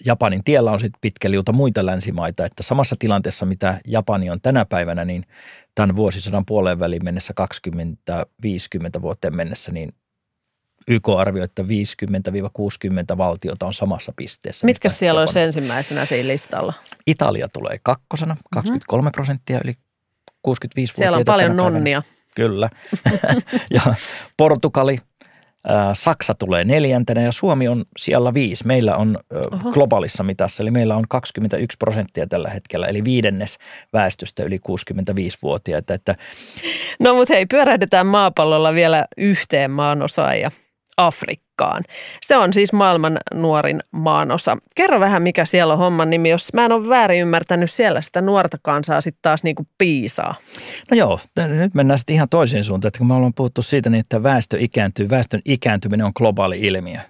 Japanin 0.07 0.45
tiellä 0.45 0.71
on 0.71 0.81
sitten 0.81 0.99
pitkä 1.01 1.31
liuta 1.31 1.53
muita 1.53 1.87
länsimaita, 1.87 2.45
että 2.45 2.63
samassa 2.63 2.97
tilanteessa, 2.99 3.47
mitä 3.47 3.81
Japani 3.87 4.31
on 4.31 4.41
tänä 4.41 4.65
päivänä, 4.65 5.05
niin 5.05 5.27
tämän 5.75 5.97
vuosisadan 5.97 6.47
puoleen 6.47 6.79
väliin 6.79 7.05
mennessä 7.05 7.35
20-50 8.99 9.03
vuoteen 9.03 9.37
mennessä, 9.37 9.73
niin 9.73 9.93
YK 10.89 11.09
arvioi, 11.09 11.45
että 11.45 11.63
50-60 11.63 11.67
valtiota 13.17 13.67
on 13.67 13.75
samassa 13.75 14.13
pisteessä. 14.17 14.67
Mitkä 14.67 14.89
siellä 14.89 15.21
Japani. 15.21 15.23
olisi 15.23 15.41
ensimmäisenä 15.41 16.07
siinä 16.07 16.29
listalla? 16.29 16.73
Italia 17.07 17.49
tulee 17.53 17.79
kakkosena, 17.83 18.37
23 18.55 19.03
mm-hmm. 19.03 19.13
prosenttia 19.13 19.61
yli 19.65 19.75
65 20.43 20.95
Siellä 20.97 21.17
on 21.19 21.25
paljon 21.25 21.57
nonnia. 21.57 22.03
Päivänä. 22.03 22.24
Kyllä. 22.35 22.71
ja 23.71 23.81
Portugali, 24.37 24.99
Saksa 25.93 26.35
tulee 26.35 26.65
neljäntenä 26.65 27.21
ja 27.21 27.33
Suomi 27.33 27.69
on 27.69 27.85
siellä 27.97 28.35
viisi. 28.35 28.67
Meillä 28.67 28.97
on 28.97 29.19
Oho. 29.53 29.71
globaalissa 29.71 30.23
mitassa, 30.23 30.63
eli 30.63 30.71
meillä 30.71 30.97
on 30.97 31.05
21 31.09 31.77
prosenttia 31.79 32.27
tällä 32.27 32.51
hetkellä, 32.51 32.87
eli 32.87 33.05
viidennes 33.05 33.59
väestöstä 33.93 34.45
yli 34.45 34.61
65-vuotiaita. 34.69 35.95
Että... 35.95 36.15
No 37.01 37.15
mutta 37.15 37.35
hei, 37.35 37.47
pyörähdetään 37.47 38.07
maapallolla 38.07 38.75
vielä 38.75 39.07
yhteen 39.17 39.71
maanosaan 39.71 40.41
ja 40.41 40.51
Afrikkaan. 40.97 41.83
Se 42.25 42.37
on 42.37 42.53
siis 42.53 42.73
maailman 42.73 43.19
nuorin 43.35 43.81
maanosa. 43.91 44.57
Kerro 44.75 45.01
vähän, 45.01 45.23
mikä 45.23 45.45
siellä 45.45 45.73
on 45.73 45.79
homman 45.79 46.11
nimi, 46.11 46.31
jos 46.31 46.53
mä 46.53 46.65
en 46.65 46.73
ole 46.73 46.89
väärin 46.89 47.21
ymmärtänyt 47.21 47.71
siellä 47.71 48.01
sitä 48.01 48.21
nuorta 48.21 48.57
kansaa 48.63 49.01
sitten 49.01 49.23
taas 49.23 49.43
niin 49.43 49.57
kuin 49.57 49.69
piisaa. 49.79 50.35
No 50.91 50.97
joo, 50.97 51.21
nyt 51.49 51.75
mennään 51.75 51.99
sitten 51.99 52.15
ihan 52.15 52.29
toiseen 52.29 52.65
suuntaan, 52.65 52.89
että 52.89 52.99
kun 52.99 53.07
me 53.07 53.15
ollaan 53.15 53.35
puhuttu 53.35 53.63
siitä, 53.63 53.91
niin 53.91 54.01
että 54.01 54.23
väestö 54.23 54.57
ikääntyy, 54.61 55.11
väestön 55.11 55.41
ikääntyminen 55.45 56.07
on 56.07 56.13
globaali 56.15 56.61
ilmiö. 56.61 57.01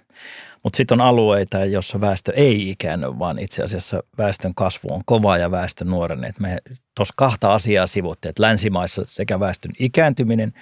Mutta 0.63 0.77
sitten 0.77 1.01
on 1.01 1.07
alueita, 1.07 1.65
jossa 1.65 2.01
väestö 2.01 2.33
ei 2.35 2.69
ikäänny, 2.69 3.19
vaan 3.19 3.39
itse 3.39 3.63
asiassa 3.63 4.03
väestön 4.17 4.55
kasvu 4.55 4.93
on 4.93 5.01
kova 5.05 5.37
ja 5.37 5.51
väestön 5.51 5.87
nuorenee. 5.87 6.31
Me 6.39 6.57
tuossa 6.95 7.13
kahta 7.17 7.53
asiaa 7.53 7.87
sivuttiin, 7.87 8.29
että 8.29 8.43
länsimaissa 8.43 9.03
sekä 9.05 9.39
väestön 9.39 9.71
ikääntyminen 9.79 10.53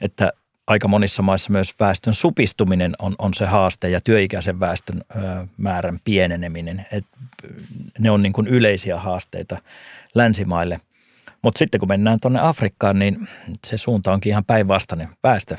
että 0.00 0.32
aika 0.70 0.88
monissa 0.88 1.22
maissa 1.22 1.52
myös 1.52 1.74
väestön 1.80 2.14
supistuminen 2.14 2.96
on, 2.98 3.14
on 3.18 3.34
se 3.34 3.46
haaste 3.46 3.90
ja 3.90 4.00
työikäisen 4.00 4.60
väestön 4.60 5.04
ö, 5.16 5.46
määrän 5.56 6.00
pieneneminen. 6.04 6.86
Et 6.92 7.04
ne 7.98 8.10
on 8.10 8.22
niin 8.22 8.32
kuin 8.32 8.46
yleisiä 8.46 8.98
haasteita 8.98 9.58
länsimaille. 10.14 10.80
Mutta 11.42 11.58
sitten 11.58 11.78
kun 11.78 11.88
mennään 11.88 12.20
tuonne 12.20 12.40
Afrikkaan, 12.42 12.98
niin 12.98 13.28
se 13.66 13.76
suunta 13.76 14.12
onkin 14.12 14.30
ihan 14.30 14.44
päinvastainen. 14.44 15.08
Väestö 15.22 15.56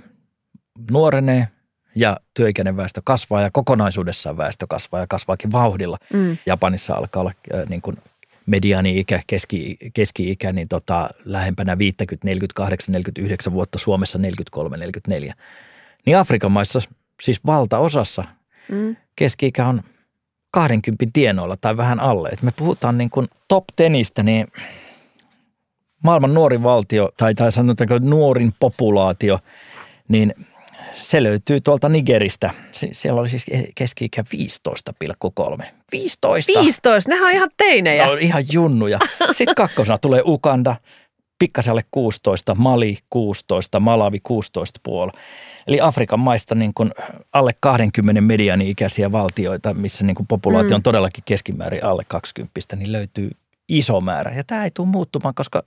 nuorenee 0.91 1.47
ja 1.95 2.17
työikäinen 2.33 2.77
väestö 2.77 3.01
kasvaa 3.03 3.41
ja 3.41 3.49
kokonaisuudessaan 3.51 4.37
väestö 4.37 4.65
kasvaa 4.69 4.99
ja 4.99 5.07
kasvaakin 5.07 5.51
vauhdilla. 5.51 5.97
Mm. 6.13 6.37
Japanissa 6.45 6.95
alkaa 6.95 7.21
olla 7.21 7.33
äh, 7.53 7.69
niin 7.69 7.81
kuin 7.81 7.97
mediaani-ikä, 8.45 9.21
keski, 9.27 9.77
keski-ikä, 9.93 10.51
niin 10.51 10.67
tota, 10.67 11.09
lähempänä 11.25 11.77
50, 11.77 12.27
48, 12.27 12.93
49 12.93 13.53
vuotta, 13.53 13.79
Suomessa 13.79 14.17
43, 14.17 14.77
44. 14.77 15.33
Niin 16.05 16.17
Afrikan 16.17 16.51
maissa, 16.51 16.79
siis 17.21 17.45
valtaosassa, 17.45 18.23
mm. 18.71 18.95
keski-ikä 19.15 19.67
on 19.67 19.83
20 20.51 21.05
tienoilla 21.13 21.57
tai 21.61 21.77
vähän 21.77 21.99
alle. 21.99 22.29
Et 22.29 22.41
me 22.41 22.51
puhutaan 22.55 22.97
niin 22.97 23.09
kuin 23.09 23.27
top 23.47 23.63
tenistä, 23.75 24.23
niin 24.23 24.47
maailman 26.03 26.33
nuorin 26.33 26.63
valtio, 26.63 27.09
tai, 27.17 27.35
tai 27.35 27.51
sanotaanko 27.51 27.99
nuorin 27.99 28.53
populaatio, 28.59 29.39
niin 30.07 30.33
se 30.93 31.23
löytyy 31.23 31.61
tuolta 31.61 31.89
Nigeristä. 31.89 32.53
Siellä 32.91 33.21
oli 33.21 33.29
siis 33.29 33.45
keski-ikä 33.75 34.23
15,3. 35.59 35.65
15! 35.91 36.59
15, 36.61 37.09
nehän 37.09 37.25
on 37.25 37.31
ihan 37.31 37.49
teinejä. 37.57 38.05
Ne 38.05 38.11
on 38.11 38.19
ihan 38.19 38.43
junnuja. 38.51 38.99
Sitten 39.31 39.55
kakkosena 39.55 39.97
tulee 39.97 40.21
Uganda, 40.25 40.75
pikkasen 41.39 41.83
16, 41.91 42.55
Mali 42.55 42.97
16, 43.09 43.79
Malawi 43.79 44.21
16,5. 45.15 45.19
Eli 45.67 45.81
Afrikan 45.81 46.19
maista 46.19 46.55
niin 46.55 46.73
kuin 46.73 46.91
alle 47.33 47.51
20 47.59 48.21
mediani-ikäisiä 48.21 49.11
valtioita, 49.11 49.73
missä 49.73 50.05
niin 50.05 50.15
kuin 50.15 50.27
populaatio 50.27 50.75
on 50.75 50.79
mm. 50.79 50.83
todellakin 50.83 51.23
keskimäärin 51.27 51.83
alle 51.83 52.03
20, 52.07 52.75
niin 52.75 52.91
löytyy 52.91 53.31
iso 53.69 54.01
määrä. 54.01 54.31
Ja 54.31 54.43
tämä 54.43 54.63
ei 54.63 54.71
tule 54.73 54.87
muuttumaan, 54.87 55.35
koska 55.35 55.63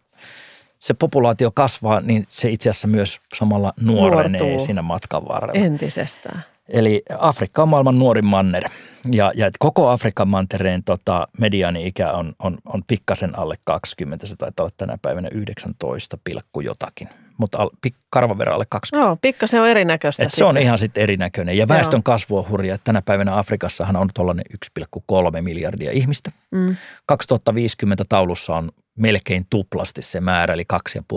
se 0.85 0.95
populaatio 0.95 1.51
kasvaa, 1.55 2.01
niin 2.01 2.27
se 2.29 2.51
itse 2.51 2.71
asiassa 2.71 2.89
myös 2.89 3.21
samalla 3.35 3.73
nuorenee 3.81 4.41
Nuortuu. 4.41 4.67
siinä 4.67 4.83
matkan 4.83 5.29
varrella. 5.29 5.67
Entisestään. 5.67 6.45
Eli 6.69 7.03
Afrikka 7.19 7.63
on 7.63 7.69
maailman 7.69 7.99
nuorin 7.99 8.25
manner. 8.25 8.65
Ja, 9.11 9.33
ja 9.35 9.51
koko 9.59 9.89
Afrikan 9.89 10.29
mantereen 10.29 10.85
tota, 10.85 11.29
mediaani-ikä 11.39 12.13
on, 12.13 12.35
on, 12.39 12.59
on 12.65 12.83
pikkasen 12.87 13.39
alle 13.39 13.55
20. 13.65 14.27
Se 14.27 14.37
taitaa 14.37 14.65
olla 14.65 14.75
tänä 14.77 14.99
päivänä 15.03 15.29
19, 15.33 16.19
jotakin. 16.65 17.09
Mutta 17.39 17.59
al, 17.59 17.71
pik, 17.81 17.95
karvan 18.11 18.39
verran 18.39 18.55
alle 18.55 18.67
20. 18.69 19.09
Joo, 19.09 19.17
pikkasen 19.23 19.61
on 19.61 19.69
erinäköistä. 19.69 20.23
Et 20.23 20.31
se 20.31 20.45
on 20.45 20.59
ihan 20.59 20.79
sitten 20.79 21.03
erinäköinen. 21.03 21.57
Ja 21.57 21.69
väestön 21.69 21.99
Joo. 21.99 22.03
kasvu 22.05 22.39
on 22.39 22.49
hurja. 22.49 22.79
Tänä 22.85 23.03
päivänä 23.03 23.39
Afrikassahan 23.39 23.97
on 23.97 24.09
tuollainen 24.15 24.45
1,3 24.81 25.41
miljardia 25.41 25.91
ihmistä. 25.91 26.31
Mm. 26.51 26.77
2050 27.07 28.05
taulussa 28.09 28.57
on 28.57 28.71
melkein 28.99 29.47
tuplasti 29.51 30.03
se 30.03 30.21
määrä, 30.21 30.55
eli 30.55 30.65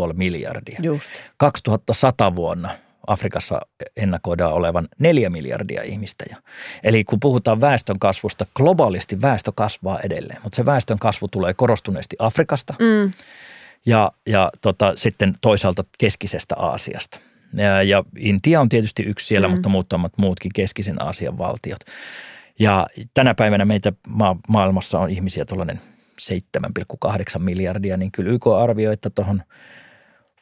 2,5 0.08 0.14
miljardia. 0.14 0.80
Just. 0.84 1.10
2100 1.38 2.36
vuonna 2.36 2.70
Afrikassa 3.08 3.62
ennakoidaan 3.98 4.54
olevan 4.54 4.88
4 5.00 5.30
miljardia 5.30 5.84
ihmistä. 5.84 6.26
Eli 6.84 7.04
kun 7.04 7.20
puhutaan 7.20 7.62
väestön 7.62 8.00
kasvusta, 8.00 8.46
globaalisti 8.56 9.22
väestö 9.22 9.52
kasvaa 9.56 10.00
edelleen, 10.00 10.40
mutta 10.44 10.56
se 10.56 10.66
väestön 10.66 11.00
kasvu 11.00 11.28
tulee 11.28 11.54
korostuneesti 11.54 12.16
Afrikasta 12.20 12.74
mm. 12.80 13.12
ja, 13.86 14.12
ja 14.26 14.52
tota, 14.62 14.94
sitten 14.96 15.36
toisaalta 15.42 15.84
keskisestä 15.98 16.56
Aasiasta. 16.56 17.20
Ja, 17.54 17.84
ja 17.84 18.04
Intia 18.18 18.62
on 18.62 18.70
tietysti 18.70 19.04
yksi 19.04 19.26
siellä, 19.26 19.48
mm. 19.48 19.54
mutta 19.54 19.70
muutamat 19.70 20.14
muutkin 20.18 20.52
keskisen 20.56 21.06
Aasian 21.06 21.38
valtiot. 21.38 21.80
Ja 22.60 22.88
tänä 23.14 23.36
päivänä 23.36 23.66
meitä 23.66 23.94
ma- 24.08 24.38
maailmassa 24.48 25.00
on 25.00 25.10
ihmisiä 25.10 25.46
tuollainen– 25.46 25.82
7,8 26.22 27.40
miljardia, 27.40 27.98
niin 27.98 28.12
kyllä 28.12 28.32
YK 28.32 28.48
arvioi, 28.48 28.94
että 28.94 29.10
tuohon 29.10 29.44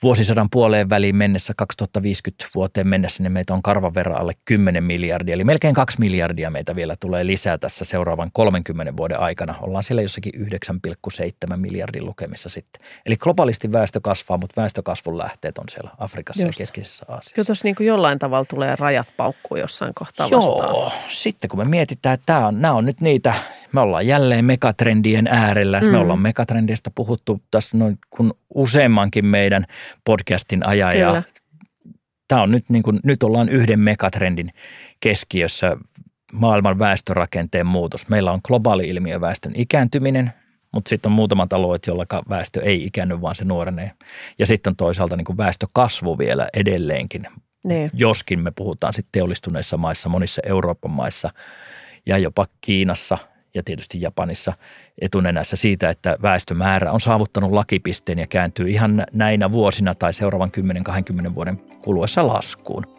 vuosisadan 0.04 0.50
puoleen 0.50 0.90
väliin 0.90 1.16
mennessä 1.16 1.54
2050 1.58 2.46
vuoteen 2.56 2.88
mennessä, 2.88 3.24
niin 3.24 3.32
meitä 3.32 3.54
on 3.54 3.62
karvan 3.62 3.94
verran 3.96 4.22
alle 4.22 4.34
10 4.46 4.84
miljardia. 4.84 5.34
Eli 5.34 5.44
melkein 5.44 5.74
2 5.74 6.00
miljardia 6.00 6.50
meitä 6.50 6.76
vielä 6.76 6.96
tulee 7.00 7.26
lisää 7.28 7.58
tässä 7.58 7.86
seuraavan 7.86 8.30
30 8.34 8.98
vuoden 8.98 9.24
aikana. 9.24 9.56
Ollaan 9.62 9.84
siellä 9.84 10.02
jossakin 10.02 10.34
9,7 10.36 11.58
miljardin 11.58 12.06
lukemissa 12.06 12.50
sitten. 12.50 12.82
Eli 13.06 13.18
globaalisti 13.18 13.72
väestö 13.72 14.00
kasvaa, 14.04 14.38
mutta 14.38 14.62
väestökasvun 14.62 15.18
lähteet 15.18 15.58
on 15.58 15.66
siellä 15.70 15.90
Afrikassa 15.98 16.42
Just. 16.42 16.60
ja 16.60 16.64
keskisessä 16.64 17.06
Aasiassa. 17.08 17.36
Kyllä 17.36 17.46
tuossa 17.46 17.66
niin 17.66 17.76
kuin 17.76 17.88
jollain 17.88 18.20
tavalla 18.20 18.46
tulee 18.46 18.76
rajat 18.76 19.08
paukkuu 19.18 19.58
jossain 19.58 19.94
kohtaa 19.96 20.28
Joo, 20.28 20.62
vastaan. 20.62 20.92
sitten 21.10 21.50
kun 21.50 21.60
me 21.60 21.66
mietitään, 21.66 22.14
että 22.14 22.26
tämä 22.26 22.48
on, 22.48 22.62
nämä 22.62 22.74
on 22.74 22.86
nyt 22.86 23.02
niitä, 23.02 23.34
me 23.72 23.82
ollaan 23.82 24.08
jälleen 24.08 24.46
megatrendien 24.46 25.28
äärellä. 25.28 25.80
Mm. 25.80 25.88
Me 25.88 25.98
ollaan 25.98 26.20
megatrendistä 26.20 26.92
puhuttu 26.96 27.42
tässä 27.52 27.78
noin 27.78 27.98
kun 28.10 28.34
useammankin 28.56 29.26
meidän 29.26 29.66
podcastin 30.04 30.68
ajan. 30.68 31.00
Ja 31.00 31.24
tämä 32.28 32.42
on 32.42 32.52
nyt, 32.52 32.66
niin 32.70 32.84
kuin, 32.84 33.00
nyt 33.04 33.24
ollaan 33.24 33.50
yhden 33.50 33.80
megatrendin 33.80 34.54
keskiössä 35.00 35.78
maailman 36.34 36.80
väestörakenteen 36.80 37.66
muutos. 37.66 38.10
Meillä 38.10 38.32
on 38.32 38.40
globaali 38.44 38.88
ilmiö 38.88 39.22
väestön 39.22 39.52
ikääntyminen, 39.56 40.34
mutta 40.72 40.90
sitten 40.90 41.10
on 41.10 41.16
muutamat 41.16 41.54
alueet, 41.54 41.88
joilla 41.88 42.06
väestö 42.30 42.62
ei 42.62 42.86
ikäänny, 42.86 43.22
vaan 43.22 43.36
se 43.36 43.46
nuorenee. 43.46 43.92
Ja 44.40 44.46
sitten 44.46 44.72
on 44.72 44.76
toisaalta 44.76 45.16
niin 45.16 45.26
kuin 45.26 45.38
väestökasvu 45.38 46.18
vielä 46.18 46.48
edelleenkin. 46.54 47.28
Niin. 47.64 47.90
Joskin 47.94 48.40
me 48.40 48.52
puhutaan 48.56 48.94
sitten 48.94 49.12
teollistuneissa 49.12 49.78
maissa, 49.78 50.10
monissa 50.10 50.42
Euroopan 50.46 50.92
maissa 50.92 51.30
ja 52.06 52.18
jopa 52.18 52.48
Kiinassa– 52.62 53.18
ja 53.56 53.64
tietysti 53.64 54.02
Japanissa 54.02 54.54
etunenässä 55.02 55.56
siitä, 55.56 55.90
että 55.90 56.18
väestömäärä 56.22 56.92
on 56.92 57.00
saavuttanut 57.00 57.52
lakipisteen 57.52 58.20
ja 58.20 58.28
kääntyy 58.28 58.70
ihan 58.70 59.06
näinä 59.14 59.52
vuosina 59.52 59.96
tai 59.96 60.14
seuraavan 60.14 60.52
10-20 61.30 61.36
vuoden 61.36 61.58
kuluessa 61.84 62.28
laskuun. 62.28 62.95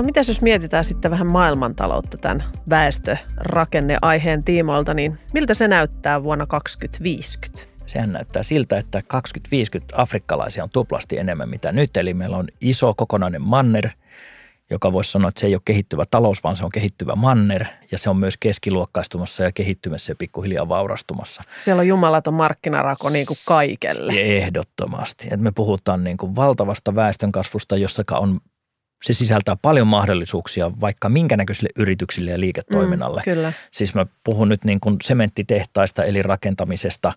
No 0.00 0.04
mitä 0.04 0.20
jos 0.28 0.42
mietitään 0.42 0.84
sitten 0.84 1.10
vähän 1.10 1.32
maailmantaloutta 1.32 2.18
tämän 2.18 2.44
väestörakenneaiheen 2.70 4.44
tiimoilta, 4.44 4.94
niin 4.94 5.18
miltä 5.34 5.54
se 5.54 5.68
näyttää 5.68 6.22
vuonna 6.22 6.46
2050? 6.46 7.62
Sehän 7.86 8.12
näyttää 8.12 8.42
siltä, 8.42 8.76
että 8.76 9.02
2050 9.06 9.94
afrikkalaisia 9.96 10.62
on 10.62 10.70
tuplasti 10.70 11.18
enemmän 11.18 11.48
mitä 11.48 11.72
nyt. 11.72 11.96
Eli 11.96 12.14
meillä 12.14 12.36
on 12.36 12.46
iso 12.60 12.94
kokonainen 12.96 13.42
manner, 13.42 13.88
joka 14.70 14.92
voisi 14.92 15.10
sanoa, 15.10 15.28
että 15.28 15.40
se 15.40 15.46
ei 15.46 15.54
ole 15.54 15.62
kehittyvä 15.64 16.04
talous, 16.10 16.44
vaan 16.44 16.56
se 16.56 16.64
on 16.64 16.70
kehittyvä 16.70 17.14
manner. 17.14 17.64
Ja 17.92 17.98
se 17.98 18.10
on 18.10 18.16
myös 18.16 18.36
keskiluokkaistumassa 18.40 19.42
ja 19.42 19.52
kehittymässä 19.52 20.10
ja 20.10 20.16
pikkuhiljaa 20.16 20.68
vaurastumassa. 20.68 21.42
Siellä 21.60 21.80
on 21.80 21.88
jumalaton 21.88 22.34
markkinarako 22.34 23.10
niin 23.10 23.26
kuin 23.26 23.38
kaikelle. 23.46 24.12
Ehdottomasti. 24.12 25.28
Et 25.30 25.40
me 25.40 25.52
puhutaan 25.52 26.04
niin 26.04 26.16
kuin 26.16 26.36
valtavasta 26.36 26.94
väestönkasvusta, 26.94 27.76
jossa 27.76 28.02
on 28.10 28.40
se 29.02 29.12
sisältää 29.12 29.56
paljon 29.62 29.86
mahdollisuuksia 29.86 30.70
vaikka 30.80 31.08
minkä 31.08 31.36
näköisille 31.36 31.68
yrityksille 31.76 32.30
ja 32.30 32.40
liiketoiminnalle. 32.40 33.20
Mm, 33.26 33.32
kyllä. 33.32 33.52
Siis 33.70 33.94
mä 33.94 34.06
puhun 34.24 34.48
nyt 34.48 34.64
niin 34.64 34.80
kuin 34.80 34.96
sementtitehtaista 35.02 36.04
eli 36.04 36.22
rakentamisesta, 36.22 37.12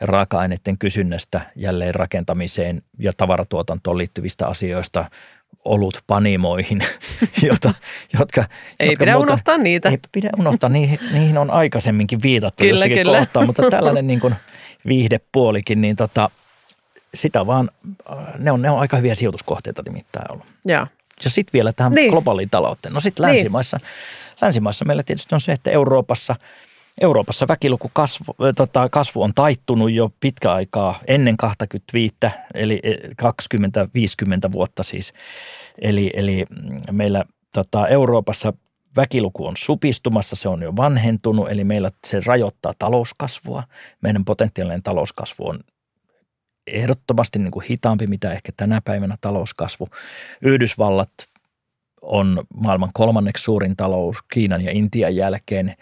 raaka-aineiden 0.00 0.78
kysynnästä 0.78 1.40
jälleen 1.56 1.94
rakentamiseen 1.94 2.82
ja 2.98 3.12
tavaratuotantoon 3.16 3.98
liittyvistä 3.98 4.46
asioista, 4.46 5.10
olut 5.64 6.02
panimoihin, 6.06 6.78
jota, 7.48 7.74
jotka... 8.18 8.44
Ei 8.80 8.88
jotka 8.88 9.02
pidä 9.02 9.12
muuta, 9.12 9.32
unohtaa 9.32 9.58
niitä. 9.58 9.88
Ei 9.88 9.98
pidä 10.12 10.30
unohtaa, 10.38 10.70
niihin, 10.70 10.98
niihin 11.12 11.38
on 11.38 11.50
aikaisemminkin 11.50 12.22
viitattu 12.22 12.64
kyllä, 12.64 12.74
jossakin 12.74 12.96
kyllä. 12.96 13.18
kohtaa, 13.18 13.46
mutta 13.46 13.62
tällainen 13.70 14.06
niin 14.06 14.20
kuin 14.20 14.34
viihdepuolikin, 14.86 15.80
niin 15.80 15.96
tota, 15.96 16.30
sitä 17.14 17.46
vaan, 17.46 17.70
ne 18.38 18.50
on, 18.50 18.62
ne 18.62 18.70
on 18.70 18.78
aika 18.78 18.96
hyviä 18.96 19.14
sijoituskohteita 19.14 19.82
nimittäin 19.86 20.32
ollut. 20.32 20.46
Ja. 20.64 20.86
Ja 21.24 21.30
sitten 21.30 21.52
vielä 21.52 21.72
tähän 21.72 21.92
niin. 21.92 22.10
globaaliin 22.10 22.50
talouteen. 22.50 22.94
No 22.94 23.00
sitten 23.00 23.26
niin. 23.26 23.34
länsimaissa, 23.34 23.76
niin. 23.76 23.86
länsimaissa 24.40 24.84
meillä 24.84 25.02
tietysti 25.02 25.34
on 25.34 25.40
se, 25.40 25.52
että 25.52 25.70
Euroopassa, 25.70 26.36
Euroopassa 27.00 27.48
väkiluku 27.48 27.90
kasvu, 27.92 28.36
tota, 28.56 28.88
kasvu 28.88 29.22
on 29.22 29.34
taittunut 29.34 29.92
jo 29.92 30.12
pitkä 30.20 30.52
aikaa 30.52 31.00
ennen 31.06 31.36
25, 31.36 32.16
eli 32.54 32.82
20-50 34.48 34.52
vuotta 34.52 34.82
siis. 34.82 35.12
Eli, 35.78 36.10
eli 36.14 36.46
meillä 36.90 37.24
tota, 37.54 37.88
Euroopassa 37.88 38.52
väkiluku 38.96 39.46
on 39.46 39.56
supistumassa, 39.56 40.36
se 40.36 40.48
on 40.48 40.62
jo 40.62 40.76
vanhentunut, 40.76 41.50
eli 41.50 41.64
meillä 41.64 41.90
se 42.06 42.20
rajoittaa 42.26 42.72
talouskasvua. 42.78 43.62
Meidän 44.00 44.24
potentiaalinen 44.24 44.82
talouskasvu 44.82 45.48
on 45.48 45.60
ehdottomasti 46.66 47.38
niin 47.38 47.50
kuin 47.50 47.66
hitaampi, 47.70 48.06
mitä 48.06 48.32
ehkä 48.32 48.52
tänä 48.56 48.80
päivänä 48.84 49.14
talouskasvu. 49.20 49.88
Yhdysvallat 50.42 51.10
on 52.02 52.44
maailman 52.54 52.90
kolmanneksi 52.94 53.44
suurin 53.44 53.76
talous 53.76 54.16
Kiinan 54.32 54.60
ja 54.60 54.70
Intian 54.70 55.16
jälkeen. 55.16 55.74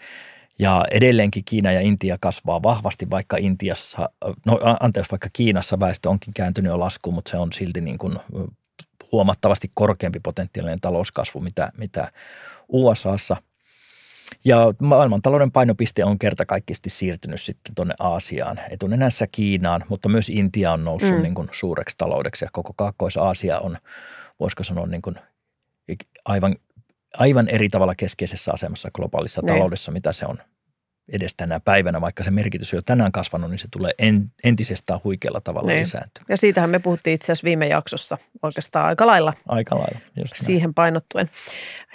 Ja 0.59 0.85
edelleenkin 0.91 1.43
Kiina 1.45 1.71
ja 1.71 1.81
Intia 1.81 2.17
kasvaa 2.19 2.63
vahvasti, 2.63 3.09
vaikka 3.09 3.37
Intiassa, 3.37 4.09
no 4.45 4.59
anteeksi, 4.79 5.11
vaikka 5.11 5.29
Kiinassa 5.33 5.79
väestö 5.79 6.09
onkin 6.09 6.33
kääntynyt 6.33 6.69
jo 6.69 6.79
laskuun, 6.79 7.13
mutta 7.13 7.31
se 7.31 7.37
on 7.37 7.53
silti 7.53 7.81
niin 7.81 7.97
kuin 7.97 8.19
huomattavasti 9.11 9.71
korkeampi 9.73 10.19
potentiaalinen 10.19 10.81
talouskasvu, 10.81 11.39
mitä, 11.39 11.71
mitä 11.77 12.11
USAssa– 12.69 13.37
ja 14.45 14.73
maailmantalouden 14.79 15.51
painopiste 15.51 16.05
on 16.05 16.19
kertakaikkisesti 16.19 16.89
siirtynyt 16.89 17.41
sitten 17.41 17.75
tuonne 17.75 17.93
Aasiaan, 17.99 18.59
etunenässä 18.69 19.27
Kiinaan, 19.31 19.85
mutta 19.89 20.09
myös 20.09 20.29
Intia 20.29 20.71
on 20.71 20.83
noussut 20.83 21.15
mm. 21.15 21.21
niin 21.21 21.35
kuin 21.35 21.47
suureksi 21.51 21.97
taloudeksi 21.97 22.45
ja 22.45 22.49
koko 22.53 22.73
Kaakkois-Aasia 22.75 23.59
on, 23.59 23.77
voisiko 24.39 24.63
sanoa 24.63 24.85
niin 24.85 25.01
kuin 25.01 25.15
aivan, 26.25 26.55
aivan 27.17 27.49
eri 27.49 27.69
tavalla 27.69 27.95
keskeisessä 27.95 28.51
asemassa 28.53 28.89
globaalissa 28.93 29.41
ne. 29.41 29.45
Niin. 29.45 29.57
taloudessa, 29.57 29.91
mitä 29.91 30.11
se 30.11 30.25
on 30.25 30.37
edes 31.11 31.35
tänä 31.35 31.59
päivänä, 31.59 32.01
vaikka 32.01 32.23
se 32.23 32.31
merkitys 32.31 32.73
on 32.73 32.77
jo 32.77 32.81
tänään 32.81 33.11
kasvanut, 33.11 33.49
niin 33.49 33.59
se 33.59 33.67
tulee 33.71 33.91
en, 33.99 34.31
entisestään 34.43 34.99
huikealla 35.03 35.41
tavalla 35.41 35.67
niin. 35.67 35.79
lisääntyä. 35.79 36.23
Ja 36.29 36.37
siitähän 36.37 36.69
me 36.69 36.79
puhuttiin 36.79 37.13
itse 37.13 37.25
asiassa 37.25 37.45
viime 37.45 37.67
jaksossa 37.67 38.17
oikeastaan 38.43 38.85
aika 38.85 39.07
lailla. 39.07 39.33
Aika 39.47 39.75
lailla, 39.75 39.99
just 40.17 40.33
Siihen 40.35 40.61
näin. 40.61 40.73
painottuen. 40.73 41.29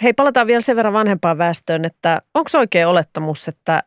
Hei, 0.03 0.13
palataan 0.13 0.47
vielä 0.47 0.61
sen 0.61 0.75
verran 0.75 0.93
vanhempaan 0.93 1.37
väestöön, 1.37 1.85
että 1.85 2.21
onko 2.33 2.49
oikea 2.53 2.89
olettamus, 2.89 3.47
että 3.47 3.83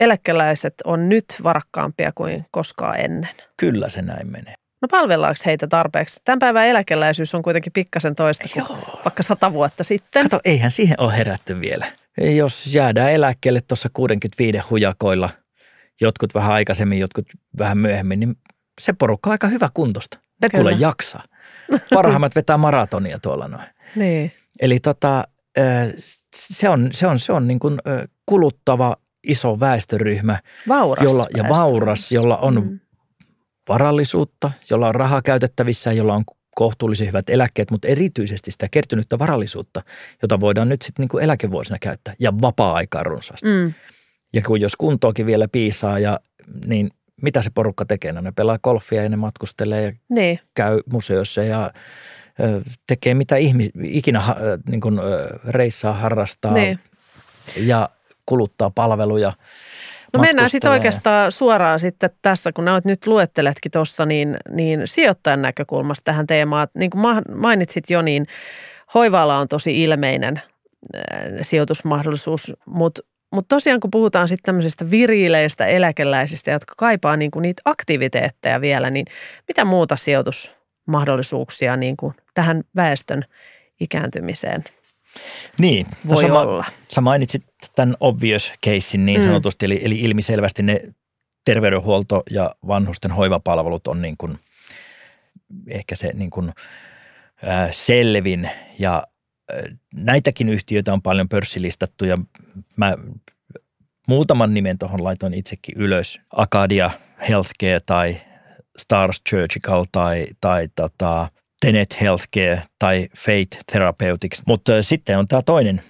eläkeläiset 0.00 0.74
on 0.84 1.08
nyt 1.08 1.24
varakkaampia 1.42 2.12
kuin 2.14 2.46
koskaan 2.50 3.00
ennen? 3.00 3.30
Kyllä 3.56 3.88
se 3.88 4.02
näin 4.02 4.32
menee. 4.32 4.54
No 4.82 4.88
palvellaanko 4.90 5.40
heitä 5.46 5.66
tarpeeksi? 5.66 6.20
Tämän 6.24 6.38
päivän 6.38 6.66
eläkeläisyys 6.66 7.34
on 7.34 7.42
kuitenkin 7.42 7.72
pikkasen 7.72 8.14
toista 8.14 8.48
kuin 8.52 8.64
Joo. 8.68 9.00
vaikka 9.04 9.22
sata 9.22 9.52
vuotta 9.52 9.84
sitten. 9.84 10.22
Kato, 10.22 10.40
eihän 10.44 10.70
siihen 10.70 11.00
ole 11.00 11.16
herätty 11.16 11.60
vielä 11.60 11.86
jos 12.18 12.74
jäädään 12.74 13.12
eläkkeelle 13.12 13.60
tuossa 13.68 13.88
65 13.92 14.58
hujakoilla, 14.58 15.30
jotkut 16.00 16.34
vähän 16.34 16.52
aikaisemmin, 16.52 16.98
jotkut 16.98 17.26
vähän 17.58 17.78
myöhemmin, 17.78 18.20
niin 18.20 18.36
se 18.80 18.92
porukka 18.92 19.30
on 19.30 19.32
aika 19.32 19.48
hyvä 19.48 19.68
kuntosta. 19.74 20.18
Ne 20.42 20.48
kuule 20.48 20.72
jaksaa. 20.72 21.24
Parhaimmat 21.94 22.36
vetää 22.36 22.56
maratonia 22.56 23.18
tuolla 23.22 23.48
noin. 23.48 23.66
Niin. 23.96 24.32
Eli 24.60 24.80
tota, 24.80 25.24
se 26.34 26.68
on, 26.68 26.88
se 26.92 27.06
on, 27.06 27.18
se 27.18 27.32
on 27.32 27.48
niin 27.48 27.58
kuin 27.58 27.78
kuluttava 28.26 28.96
iso 29.26 29.60
väestöryhmä. 29.60 30.38
Vauras 30.68 31.04
jolla, 31.04 31.26
Ja 31.36 31.44
vauras, 31.48 32.12
jolla 32.12 32.36
on 32.36 32.64
mm. 32.64 32.80
varallisuutta, 33.68 34.50
jolla 34.70 34.88
on 34.88 34.94
rahaa 34.94 35.22
käytettävissä, 35.22 35.92
jolla 35.92 36.14
on 36.14 36.24
kohtuullisen 36.56 37.06
hyvät 37.06 37.30
eläkkeet, 37.30 37.70
mutta 37.70 37.88
erityisesti 37.88 38.50
sitä 38.50 38.68
kertynyttä 38.70 39.18
varallisuutta, 39.18 39.82
jota 40.22 40.40
voidaan 40.40 40.68
nyt 40.68 40.82
sitten 40.82 41.06
niin 41.12 41.22
eläkevuosina 41.22 41.78
käyttää 41.78 42.14
ja 42.18 42.32
vapaa-aikaa 42.40 43.02
runsaasti. 43.02 43.48
Mm. 43.48 43.72
Ja 44.32 44.42
kun 44.42 44.60
jos 44.60 44.76
kuntoakin 44.76 45.26
vielä 45.26 45.48
piisaa, 45.48 45.98
ja, 45.98 46.20
niin 46.66 46.90
mitä 47.22 47.42
se 47.42 47.50
porukka 47.54 47.84
tekee? 47.84 48.12
No 48.12 48.20
ne 48.20 48.32
pelaa 48.32 48.58
golfia 48.58 49.02
ja 49.02 49.08
ne 49.08 49.16
matkustelee 49.16 49.82
ja 49.82 49.92
niin. 50.10 50.40
käy 50.54 50.80
museoissa 50.90 51.42
ja 51.42 51.70
tekee 52.86 53.14
mitä 53.14 53.36
ihmis, 53.36 53.70
ikinä 53.82 54.22
niin 54.70 54.80
kuin, 54.80 55.00
reissaa, 55.48 55.92
harrastaa 55.92 56.52
niin. 56.52 56.78
ja 57.56 57.88
kuluttaa 58.26 58.70
palveluja– 58.70 59.32
No 60.16 60.22
mennään 60.22 60.50
sitten 60.50 60.70
oikeastaan 60.70 61.32
suoraan 61.32 61.80
sitten 61.80 62.10
tässä, 62.22 62.52
kun 62.52 62.68
olet 62.68 62.84
nyt 62.84 63.06
luetteletkin 63.06 63.72
tuossa, 63.72 64.06
niin, 64.06 64.36
niin 64.50 64.82
sijoittajan 64.84 65.42
näkökulmasta 65.42 66.04
tähän 66.04 66.26
teemaan. 66.26 66.68
Niin 66.74 66.90
kuin 66.90 67.02
mainitsit 67.34 67.90
jo, 67.90 68.02
niin 68.02 68.26
hoivaala 68.94 69.38
on 69.38 69.48
tosi 69.48 69.82
ilmeinen 69.82 70.42
äh, 70.96 71.02
sijoitusmahdollisuus, 71.42 72.52
mutta 72.66 73.02
mutta 73.30 73.54
tosiaan 73.54 73.80
kun 73.80 73.90
puhutaan 73.90 74.28
sitten 74.28 74.42
tämmöisistä 74.42 74.90
viriileistä 74.90 75.66
eläkeläisistä, 75.66 76.50
jotka 76.50 76.74
kaipaa 76.76 77.16
niin 77.16 77.30
kuin 77.30 77.42
niitä 77.42 77.62
aktiviteetteja 77.64 78.60
vielä, 78.60 78.90
niin 78.90 79.06
mitä 79.48 79.64
muuta 79.64 79.96
sijoitusmahdollisuuksia 79.96 81.76
niin 81.76 81.96
kuin 81.96 82.14
tähän 82.34 82.62
väestön 82.76 83.22
ikääntymiseen 83.80 84.64
niin, 85.58 85.86
voi 86.08 86.22
sama, 86.22 86.40
olla? 86.40 86.64
Sä 86.88 87.00
mainitsit 87.00 87.44
tämän 87.74 87.96
obvious 88.00 88.52
casein 88.66 89.06
niin 89.06 89.20
Mm. 89.20 89.26
sanotusti, 89.26 89.66
eli, 89.66 89.80
eli 89.84 90.00
ilmiselvästi 90.00 90.62
ne 90.62 90.80
terveydenhuolto 91.44 92.22
ja 92.30 92.54
vanhusten 92.66 93.10
hoivapalvelut 93.10 93.86
on 93.86 94.02
niin 94.02 94.16
kuin, 94.18 94.38
ehkä 95.68 95.96
se 95.96 96.10
niin 96.14 96.30
kuin, 96.30 96.52
ää, 97.42 97.68
selvin 97.72 98.50
ja 98.78 99.06
ää, 99.52 99.62
näitäkin 99.94 100.48
yhtiöitä 100.48 100.92
on 100.92 101.02
paljon 101.02 101.28
pörssilistattu 101.28 102.04
ja 102.04 102.18
mä 102.76 102.96
muutaman 104.08 104.54
nimen 104.54 104.78
tuohon 104.78 105.04
laitoin 105.04 105.34
itsekin 105.34 105.74
ylös. 105.78 106.20
Acadia 106.32 106.90
Healthcare 107.28 107.80
tai 107.86 108.16
Stars 108.78 109.22
Surgical 109.30 109.84
tai, 109.92 110.26
tai 110.40 110.68
tota, 110.74 111.28
Tenet 111.60 112.00
Healthcare 112.00 112.62
tai 112.78 113.08
Fate 113.16 113.58
Therapeutics. 113.72 114.42
Mutta 114.46 114.82
sitten 114.82 115.18
on 115.18 115.28
tämä 115.28 115.42
toinen, 115.42 115.82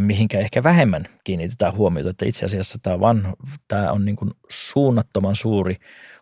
mihinkä 0.00 0.38
ehkä 0.38 0.62
vähemmän 0.62 1.08
kiinnitetään 1.24 1.74
huomiota, 1.74 2.10
että 2.10 2.26
itse 2.26 2.46
asiassa 2.46 2.78
tämä, 2.82 3.00
vanho, 3.00 3.36
tämä 3.68 3.92
on 3.92 4.04
niin 4.04 4.16
kuin 4.16 4.30
suunnattoman 4.50 5.36
suuri 5.36 5.76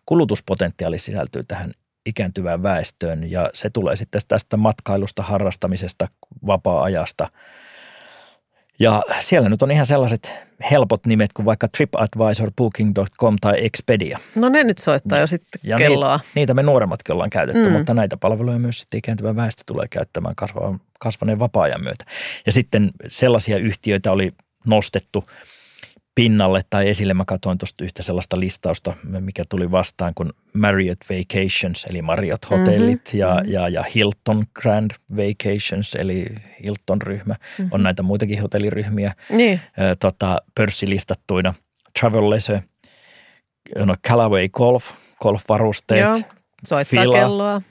kulutuspotentiaali 0.05 0.99
sisältyy 0.99 1.43
tähän 1.43 1.73
ikääntyvään 2.05 2.63
väestöön 2.63 3.31
ja 3.31 3.49
se 3.53 3.69
tulee 3.69 3.95
sitten 3.95 4.21
tästä 4.27 4.57
matkailusta, 4.57 5.23
harrastamisesta, 5.23 6.07
vapaa-ajasta. 6.47 7.29
Ja 8.81 9.03
siellä 9.19 9.49
nyt 9.49 9.61
on 9.61 9.71
ihan 9.71 9.85
sellaiset 9.85 10.33
helpot 10.71 11.05
nimet 11.05 11.33
kuin 11.33 11.45
vaikka 11.45 11.67
TripAdvisor, 11.67 12.51
Booking.com 12.57 13.35
tai 13.41 13.65
Expedia. 13.65 14.19
No 14.35 14.49
ne 14.49 14.63
nyt 14.63 14.77
soittaa 14.77 15.19
jo 15.19 15.27
sitten 15.27 15.59
Ja 15.63 15.77
kelloa. 15.77 16.17
Niitä, 16.17 16.29
niitä 16.35 16.53
me 16.53 16.63
nuoremmatkin 16.63 17.13
ollaan 17.13 17.29
käytetty, 17.29 17.65
Mm. 17.69 17.71
mutta 17.71 17.93
näitä 17.93 18.17
palveluja 18.17 18.59
myös 18.59 18.79
sitten 18.79 18.97
ikääntyvä 18.97 19.35
väestö 19.35 19.63
tulee 19.65 19.87
käyttämään 19.89 20.35
kasvaneen 20.99 21.39
vapaa-ajan 21.39 21.83
myötä. 21.83 22.05
Ja 22.45 22.51
sitten 22.51 22.91
sellaisia 23.07 23.57
yhtiöitä 23.57 24.11
oli 24.11 24.31
nostettu 24.65 25.25
pinnalle 26.15 26.61
tai 26.69 26.89
esille. 26.89 27.13
Mä 27.13 27.23
katsoin 27.27 27.57
tuosta 27.57 27.83
yhtä 27.83 28.03
sellaista 28.03 28.39
listausta, 28.39 28.93
mikä 29.03 29.43
tuli 29.49 29.71
vastaan 29.71 30.13
kuin 30.15 30.29
Marriott 30.53 31.01
Vacations, 31.09 31.85
eli 31.89 32.01
Marriott 32.01 32.49
hotellit 32.49 33.09
Mhm, 33.13 33.17
ja, 33.19 33.35
mhm. 33.43 33.51
ja, 33.51 33.69
ja 33.69 33.83
Hilton 33.95 34.45
Grand 34.53 34.91
Vacations, 35.17 35.95
eli 35.95 36.25
Hilton-ryhmä. 36.63 37.35
Mhm. 37.59 37.67
On 37.71 37.83
näitä 37.83 38.03
muitakin 38.03 38.41
hotelliryhmiä 38.41 39.13
Niin, 39.29 39.61
ö, 39.79 39.95
tota, 39.99 40.37
pörssilistattuina. 40.55 41.53
Travel 41.99 42.29
Leisure, 42.29 42.63
no 43.85 43.95
Callaway 44.07 44.49
Golf, 44.49 44.91
golfvarusteet, 45.21 46.01
joo. 46.01 46.15
Soittaa 46.65 47.01
Fila. 47.01 47.15
kelloa. 47.15 47.61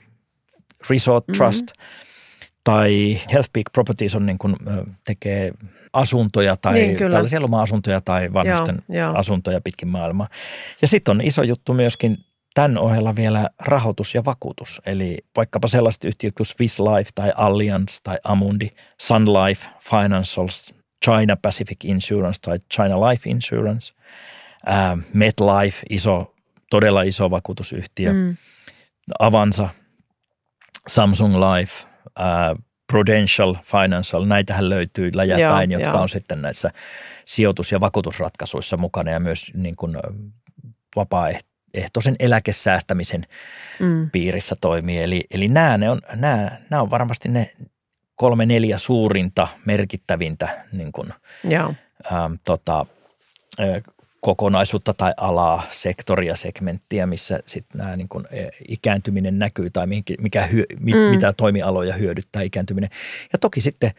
Resort 0.89 1.27
Mhm. 1.27 1.37
Trust 1.37 1.67
tai 2.63 3.19
Healthpeak 3.33 3.65
Properties 3.73 4.15
on 4.15 4.25
niin 4.25 4.37
kuin, 4.37 4.55
tekee 5.05 5.51
asuntoja 5.93 6.57
tai 6.57 6.73
Niin, 6.73 6.95
kyllä. 6.95 7.11
tällaisia 7.11 7.41
loma-asuntoja 7.41 8.01
tai 8.01 8.33
vanhusten 8.33 8.81
Joo, 8.89 8.97
joo. 9.07 9.15
asuntoja 9.17 9.61
pitkin 9.61 9.87
maailmaa. 9.87 10.27
Ja 10.81 10.87
sitten 10.87 11.11
on 11.11 11.21
iso 11.21 11.43
juttu 11.43 11.73
myöskin 11.73 12.17
tämän 12.53 12.77
ohella 12.77 13.15
vielä 13.15 13.49
rahoitus 13.65 14.15
ja 14.15 14.25
vakuutus. 14.25 14.81
Eli 14.85 15.17
vaikkapa 15.37 15.67
sellaiset 15.67 16.03
yhtiöt 16.03 16.33
kuin 16.35 16.47
Swiss 16.47 16.79
Life 16.79 17.11
tai 17.15 17.31
Allianz 17.35 17.97
tai 18.03 18.17
Amundi, 18.23 18.69
Sun 19.01 19.25
Life 19.25 19.67
Financials, 19.89 20.73
China 21.05 21.35
Pacific 21.41 21.77
Insurance 21.85 22.39
tai 22.41 22.59
China 22.73 23.09
Life 23.09 23.29
Insurance, 23.29 23.93
ää, 24.65 24.97
MetLife, 25.13 25.77
iso, 25.89 26.35
todella 26.69 27.01
iso 27.01 27.31
vakuutusyhtiö, 27.31 28.13
Mm. 28.13 28.37
Avanza, 29.19 29.69
Samsung 30.87 31.35
Life, 31.35 31.87
ää, 32.19 32.55
Prudential 32.91 33.55
Financial, 33.63 34.25
näitähän 34.25 34.69
löytyy 34.69 35.11
läjäpäin, 35.15 35.71
Joo, 35.71 35.81
jotka 35.81 35.95
joo. 35.95 36.01
on 36.01 36.09
sitten 36.09 36.41
näissä 36.41 36.71
sijoitus- 37.25 37.71
ja 37.71 37.79
vakuutusratkaisuissa 37.79 38.77
mukana 38.77 39.11
ja 39.11 39.19
myös 39.19 39.51
niin 39.53 39.75
kuin 39.75 39.97
vapaaehtoisen 40.95 42.15
eläkesäästämisen 42.19 43.25
Mm. 43.79 44.09
piirissä 44.09 44.55
toimii. 44.61 44.97
Eli, 45.03 45.23
eli 45.31 45.47
nämä, 45.47 45.77
ne 45.77 45.89
on, 45.89 46.01
nämä, 46.15 46.51
nämä 46.69 46.81
on 46.81 46.89
varmasti 46.89 47.29
ne 47.29 47.51
kolme 48.15 48.45
neljä 48.45 48.77
suurinta 48.77 49.47
merkittävintä 49.65 50.65
niin 50.71 50.91
kuin, 50.91 51.13
Joo. 51.43 51.73
äm, 52.11 52.37
tota, 52.45 52.85
kokonaisuutta 54.21 54.93
tai 54.93 55.13
alaa, 55.17 55.63
sektoria, 55.71 56.35
segmenttiä, 56.35 57.05
missä 57.05 57.39
sitten 57.45 57.79
nämä 57.79 57.95
niin 57.95 58.09
kuin, 58.09 58.25
ö, 58.33 58.49
ikääntyminen 58.67 59.39
näkyy 59.39 59.69
tai 59.69 59.87
mihinkin- 59.87 60.21
mikä 60.21 60.45
hyö, 60.47 60.65
mi, 60.79 60.93
Mm. 60.93 60.99
mitä 60.99 61.33
toimialoja 61.33 61.93
hyödyttää 61.93 62.41
ikääntyminen. 62.41 62.89
Ja 63.33 63.39
toki 63.39 63.61
sitten 63.61 63.91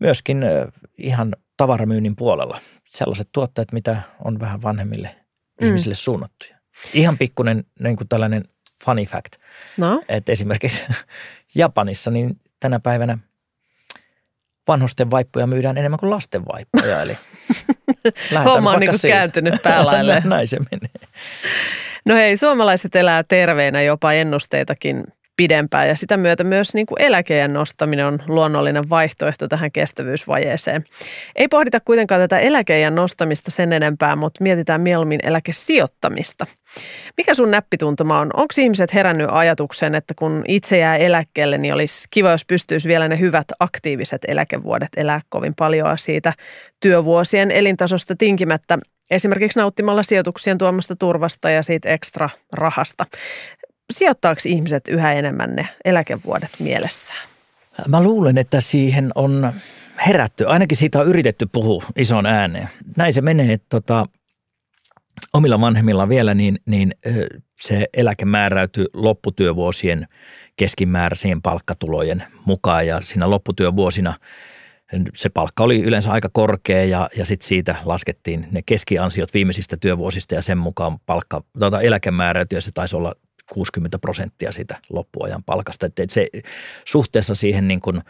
myöskin 0.00 0.42
ö, 0.42 0.68
ihan 0.98 1.36
tavaramyynnin 1.56 2.16
puolella 2.16 2.60
sellaiset 2.84 3.28
tuotteet, 3.32 3.72
mitä 3.72 4.02
on 4.24 4.40
vähän 4.40 4.62
vanhemmille 4.62 5.16
Mm. 5.60 5.66
ihmisille 5.66 5.94
suunnattuja. 5.94 6.56
Ihan 6.94 7.18
pikkuinen 7.18 7.64
niin 7.80 7.96
kuin 7.96 8.08
tällainen 8.08 8.44
funny 8.84 9.04
fact, 9.04 9.32
No, 9.76 10.02
että 10.08 10.32
esimerkiksi 10.32 10.82
Japanissa 11.54 12.10
niin 12.10 12.40
tänä 12.60 12.80
päivänä 12.80 13.18
vanhusten 14.68 15.10
vaippoja 15.10 15.46
myydään 15.46 15.78
enemmän 15.78 15.98
kuin 15.98 16.10
lasten 16.10 16.42
vaippoja. 16.52 17.02
Eli 17.02 17.18
homma 18.44 18.70
on 18.70 18.80
siitä. 18.92 19.16
kääntynyt 19.16 19.54
päälaille. 19.62 20.22
Näin 20.24 20.48
se 20.48 20.58
menee. 20.58 21.08
No 22.04 22.14
hei, 22.14 22.36
suomalaiset 22.36 22.96
elää 22.96 23.22
terveenä 23.22 23.82
jopa 23.82 24.12
ennusteitakin 24.12 25.04
pidempään 25.36 25.88
ja 25.88 25.96
sitä 25.96 26.16
myötä 26.16 26.44
myös 26.44 26.74
niin 26.74 26.86
kuin 26.86 27.02
eläkeen 27.02 27.52
nostaminen 27.52 28.06
on 28.06 28.18
luonnollinen 28.26 28.90
vaihtoehto 28.90 29.48
tähän 29.48 29.72
kestävyysvajeeseen. 29.72 30.84
Ei 31.36 31.48
pohdita 31.48 31.80
kuitenkaan 31.80 32.20
tätä 32.20 32.38
eläkeen 32.38 32.94
nostamista 32.94 33.50
sen 33.50 33.72
enempää, 33.72 34.16
mutta 34.16 34.42
mietitään 34.42 34.80
mieluummin 34.80 35.20
eläkesijoittamista. 35.22 36.46
Mikä 37.16 37.34
sun 37.34 37.50
näppituntuma 37.50 38.20
on? 38.20 38.30
Onko 38.34 38.54
ihmiset 38.58 38.94
herännyt 38.94 39.28
ajatukseen, 39.30 39.94
että 39.94 40.14
kun 40.14 40.44
itse 40.48 40.78
jää 40.78 40.96
eläkkeelle, 40.96 41.58
niin 41.58 41.74
olisi 41.74 42.08
kiva, 42.10 42.30
jos 42.30 42.44
pystyisi 42.44 42.88
vielä 42.88 43.08
ne 43.08 43.18
hyvät 43.18 43.46
aktiiviset 43.60 44.22
eläkevuodet 44.28 44.88
elää 44.96 45.20
kovin 45.28 45.54
paljon 45.54 45.98
siitä 45.98 46.32
työvuosien 46.80 47.50
elintasosta 47.50 48.16
tinkimättä 48.16 48.78
esimerkiksi 49.10 49.58
nauttimalla 49.58 50.02
sijoituksien 50.02 50.58
tuomasta 50.58 50.96
turvasta 50.96 51.50
ja 51.50 51.62
siitä 51.62 51.88
ekstra 51.88 52.28
rahasta. 52.52 53.06
Sijoittaako 53.92 54.40
ihmiset 54.44 54.88
yhä 54.88 55.12
enemmän 55.12 55.56
ne 55.56 55.68
eläkevuodet 55.84 56.50
mielessään? 56.58 57.28
Mä 57.88 58.02
luulen, 58.02 58.38
että 58.38 58.60
siihen 58.60 59.10
on 59.14 59.52
herätty. 60.06 60.46
Ainakin 60.46 60.76
siitä 60.76 61.00
on 61.00 61.06
yritetty 61.06 61.46
puhua 61.52 61.84
ison 61.96 62.26
ääneen. 62.26 62.68
Näin 62.96 63.14
se 63.14 63.20
menee, 63.20 63.52
että 63.52 63.66
tota, 63.68 64.06
omilla 65.32 65.60
vanhemmilla 65.60 66.08
vielä, 66.08 66.34
niin, 66.34 66.58
niin 66.66 66.94
se 67.60 67.86
eläke 67.94 68.24
määräytyy 68.24 68.86
lopputyövuosien 68.92 70.08
keskimääräisien 70.56 71.42
palkkatulojen 71.42 72.24
mukaan 72.44 72.86
ja 72.86 73.02
siinä 73.02 73.30
lopputyövuosina 73.30 74.14
se 75.14 75.28
palkka 75.28 75.64
oli 75.64 75.82
yleensä 75.82 76.12
aika 76.12 76.28
korkea 76.32 76.84
ja, 76.84 77.08
ja 77.16 77.24
sitten 77.24 77.48
siitä 77.48 77.74
laskettiin 77.84 78.46
ne 78.50 78.60
keskiansiot 78.66 79.34
viimeisistä 79.34 79.76
työvuosista 79.76 80.34
ja 80.34 80.42
sen 80.42 80.58
mukaan 80.58 80.98
palkka, 81.06 81.42
tuota, 81.58 81.80
eläke 81.80 82.10
määräytyi 82.10 82.56
ja 82.56 82.60
se 82.60 82.72
taisi 82.72 82.96
olla 82.96 83.14
60 83.52 83.98
prosenttia 83.98 84.52
siitä 84.52 84.80
loppuajan 84.90 85.44
palkasta. 85.44 85.86
Et, 85.86 85.98
et 85.98 86.10
se 86.10 86.26
suhteessa 86.84 87.34
siihen 87.34 87.68
niin 87.68 87.80
kuin 87.80 88.02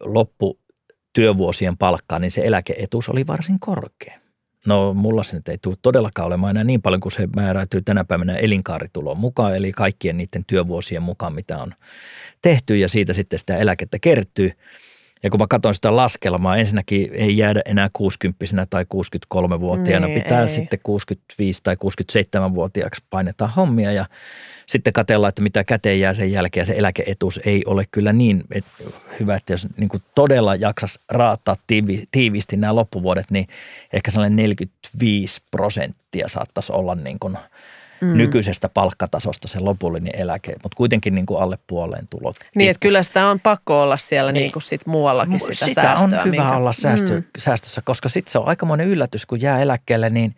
lopputyövuosien 0.00 1.76
palkkaan, 1.76 2.22
niin 2.22 2.30
se 2.30 2.40
eläkeetuus 2.44 3.08
oli 3.08 3.26
varsin 3.26 3.60
korkea. 3.60 4.20
No 4.66 4.94
mulla 4.94 5.22
se 5.22 5.36
nyt 5.36 5.48
ei 5.48 5.58
tule 5.58 5.76
todellakaan 5.82 6.26
olemaan 6.26 6.50
enää 6.50 6.64
niin 6.64 6.82
paljon 6.82 7.00
kuin 7.00 7.12
se 7.12 7.28
määräytyy 7.36 7.82
tänä 7.82 8.04
päivänä 8.04 8.36
elinkaaritulon 8.36 9.18
mukaan, 9.18 9.56
eli 9.56 9.72
kaikkien 9.72 10.16
niiden 10.16 10.44
työvuosien 10.46 11.02
mukaan, 11.02 11.34
mitä 11.34 11.58
on 11.58 11.74
tehty 12.42 12.76
ja 12.76 12.88
siitä 12.88 13.12
sitten 13.12 13.38
sitä 13.38 13.56
eläkettä 13.56 13.98
kertyy. 13.98 14.52
Ja 15.22 15.30
kun 15.30 15.40
mä 15.40 15.46
katson 15.50 15.74
sitä 15.74 15.96
laskelmaa, 15.96 16.56
ensinnäkin 16.56 17.10
ei 17.12 17.36
jäädä 17.36 17.62
enää 17.64 17.90
60 17.92 18.66
tai 18.70 18.86
63-vuotiaana, 18.94 20.06
Niin, 20.06 20.22
pitää 20.22 20.42
ei. 20.42 20.48
sitten 20.48 20.78
65 20.82 21.60
tai 21.62 21.74
67-vuotiaaksi 21.74 23.02
painetaan 23.10 23.50
hommia 23.50 23.92
ja 23.92 24.06
sitten 24.66 24.92
katsellaan, 24.92 25.28
että 25.28 25.42
mitä 25.42 25.64
käteen 25.64 26.00
jää 26.00 26.14
sen 26.14 26.32
jälkeen 26.32 26.66
se 26.66 26.74
eläkeetuus 26.76 27.40
ei 27.44 27.62
ole 27.66 27.84
kyllä 27.90 28.12
niin 28.12 28.44
et, 28.52 28.64
hyvä, 29.20 29.36
että 29.36 29.52
jos 29.52 29.66
niin 29.76 29.88
kuin 29.88 30.02
todella 30.14 30.54
jaksas 30.54 30.98
raattaa 31.08 31.56
tiivi, 31.66 32.04
tiiviisti 32.10 32.56
nämä 32.56 32.74
loppuvuodet, 32.74 33.30
niin 33.30 33.46
ehkä 33.92 34.10
sellainen 34.10 34.36
45 34.36 35.42
prosenttia 35.50 36.28
saattaisi 36.28 36.72
olla 36.72 36.94
niin 36.94 37.18
kuin 37.18 37.38
mm. 38.00 38.16
nykyisestä 38.16 38.68
palkkatasosta 38.68 39.48
se 39.48 39.60
lopullinen 39.60 40.12
eläke, 40.16 40.52
mutta 40.62 40.76
kuitenkin 40.76 41.14
niin 41.14 41.26
kuin 41.26 41.42
alle 41.42 41.58
puoleen 41.66 42.08
tulot. 42.08 42.36
Niin, 42.56 42.70
että 42.70 42.80
kyllä 42.80 43.02
sitä 43.02 43.26
on 43.26 43.40
pakko 43.40 43.82
olla 43.82 43.96
siellä 43.96 44.32
niin, 44.32 44.42
niin 44.42 44.52
kuin 44.52 44.62
sit 44.62 44.86
muuallakin 44.86 45.40
sitä, 45.40 45.66
sitä 45.66 45.82
säästöä. 45.82 46.04
on 46.04 46.10
hyvä 46.10 46.42
minkä... 46.42 46.56
olla 46.56 46.72
säästö, 46.72 47.14
mm. 47.14 47.24
säästössä, 47.38 47.82
koska 47.84 48.08
sitten 48.08 48.32
se 48.32 48.38
on 48.38 48.48
aikamoinen 48.48 48.88
yllätys, 48.88 49.26
kun 49.26 49.40
jää 49.40 49.60
eläkkeelle, 49.60 50.10
niin 50.10 50.36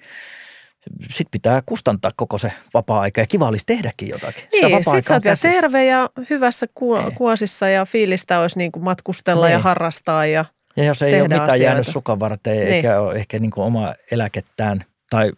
sitten 1.01 1.31
pitää 1.31 1.63
kustantaa 1.67 2.11
koko 2.17 2.39
se 2.39 2.53
vapaa-aika 2.75 3.21
ja 3.21 3.27
kiva 3.27 3.49
olisi 3.49 3.67
tehdäkin 3.67 4.09
jotakin. 4.09 4.45
Niin, 4.53 4.85
sä 4.85 5.15
oot 5.15 5.25
vielä 5.25 5.37
terve 5.37 5.85
ja 5.85 6.11
hyvässä 6.31 6.67
ku- 6.75 6.97
niin. 6.97 7.15
kuosissa 7.15 7.69
ja 7.69 7.85
fiilistä 7.85 8.41
olisi 8.41 8.59
niin 8.59 8.73
kuin 8.73 8.85
matkustella 8.85 9.47
niin. 9.47 9.53
ja 9.53 9.59
harrastaa 9.59 10.27
ja 10.27 10.45
Ja 10.77 10.85
jos 10.85 11.03
ei 11.03 11.21
ole 11.21 11.23
mitään 11.23 11.43
asioita. 11.43 11.63
jäänyt 11.63 11.87
sukan 11.87 12.21
varten 12.21 12.57
niin. 12.57 12.69
eikä 12.69 13.01
ole 13.01 13.15
ehkä 13.15 13.39
niin 13.39 13.51
kuin 13.51 13.65
oma 13.65 13.95
eläkettään 14.11 14.85
tai 15.11 15.33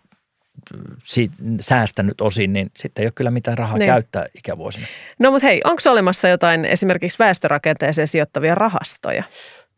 siitä, 1.05 1.35
säästänyt 1.61 2.21
osin, 2.21 2.53
niin 2.53 2.71
sitten 2.77 3.03
ei 3.03 3.07
ole 3.07 3.13
kyllä 3.15 3.31
mitään 3.31 3.59
rahaa 3.59 3.79
niin. 3.79 3.87
käyttää 3.87 4.27
ikävuosina. 4.35 4.87
No 5.19 5.31
mutta 5.31 5.47
hei, 5.47 5.61
onko 5.65 5.83
olemassa 5.87 6.29
jotain 6.29 6.65
esimerkiksi 6.65 7.19
väestörakenteeseen 7.19 8.09
sijoittavia 8.09 8.55
rahastoja? 8.55 9.25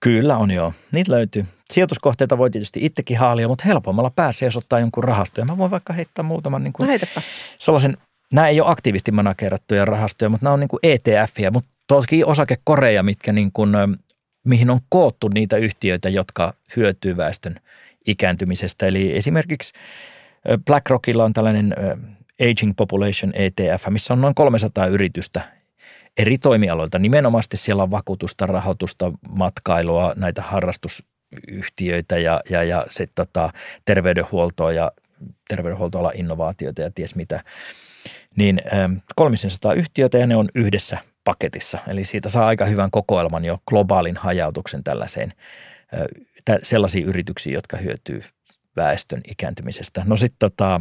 Kyllä 0.00 0.36
on 0.36 0.50
joo. 0.50 0.72
Niitä 0.92 1.12
löytyy. 1.12 1.46
Sijoituskohteita 1.70 2.38
voi 2.38 2.50
tietysti 2.50 2.80
itsekin 2.82 3.18
haalia, 3.18 3.48
mutta 3.48 3.64
helpommalla 3.66 4.10
pääsee, 4.16 4.46
jos 4.46 4.56
ottaa 4.56 4.80
jonkun 4.80 5.04
rahastoja. 5.04 5.44
Mä 5.44 5.58
voin 5.58 5.70
vaikka 5.70 5.92
heittää 5.92 6.22
muutaman 6.22 6.64
niin 6.64 6.72
kuin 6.72 6.88
no 6.88 7.22
sellaisen, 7.58 7.96
nämä 8.32 8.48
ei 8.48 8.60
ole 8.60 8.70
aktiivisesti 8.70 9.12
managerattuja 9.12 9.84
rahastoja, 9.84 10.28
mutta 10.28 10.44
nämä 10.44 10.54
on 10.54 10.60
niin 10.60 10.68
kuin 10.68 10.80
ETF-jä, 10.82 11.50
mutta 11.50 11.70
toki 11.86 12.24
osakekoreja, 12.24 13.02
mitkä 13.02 13.32
niin 13.32 13.52
kuin, 13.52 13.70
mihin 14.44 14.70
on 14.70 14.80
koottu 14.88 15.28
niitä 15.28 15.56
yhtiöitä, 15.56 16.08
jotka 16.08 16.54
hyötyy 16.76 17.16
väestön 17.16 17.60
ikääntymisestä. 18.06 18.86
Eli 18.86 19.16
esimerkiksi 19.16 19.72
BlackRockilla 20.66 21.24
on 21.24 21.32
tällainen 21.32 21.74
Aging 22.50 22.72
Population 22.76 23.32
ETF, 23.34 23.88
missä 23.88 24.14
on 24.14 24.20
noin 24.20 24.34
300 24.34 24.86
yritystä 24.86 25.42
eri 26.16 26.38
toimialoilta. 26.38 26.98
Nimenomaan 26.98 27.44
siellä 27.54 27.82
on 27.82 27.90
vakuutusta, 27.90 28.46
rahoitusta, 28.46 29.12
matkailua, 29.28 30.12
näitä 30.16 30.42
harrastusyhtiöitä 30.42 32.18
ja, 32.18 32.40
ja, 32.50 32.64
ja 32.64 32.86
sitten 32.90 33.26
tota, 33.26 33.52
terveydenhuoltoa 33.84 34.72
ja 34.72 34.92
terveydenhuoltoalan 35.48 36.16
innovaatioita 36.16 36.82
ja 36.82 36.90
ties 36.90 37.14
mitä. 37.14 37.44
Niin 38.36 38.60
300 39.16 39.72
yhtiötä 39.72 40.18
ja 40.18 40.26
ne 40.26 40.36
on 40.36 40.48
yhdessä 40.54 40.98
paketissa. 41.24 41.78
Eli 41.88 42.04
siitä 42.04 42.28
saa 42.28 42.46
aika 42.46 42.64
hyvän 42.64 42.90
kokoelman 42.90 43.44
jo 43.44 43.58
globaalin 43.68 44.16
hajautuksen 44.16 44.84
tällaiseen 44.84 45.32
sellaisiin 46.62 47.06
yrityksiin, 47.06 47.54
jotka 47.54 47.76
hyötyy 47.76 48.22
väestön 48.76 49.20
ikääntymisestä. 49.30 50.02
No 50.06 50.16
sitten 50.16 50.38
tota, 50.38 50.80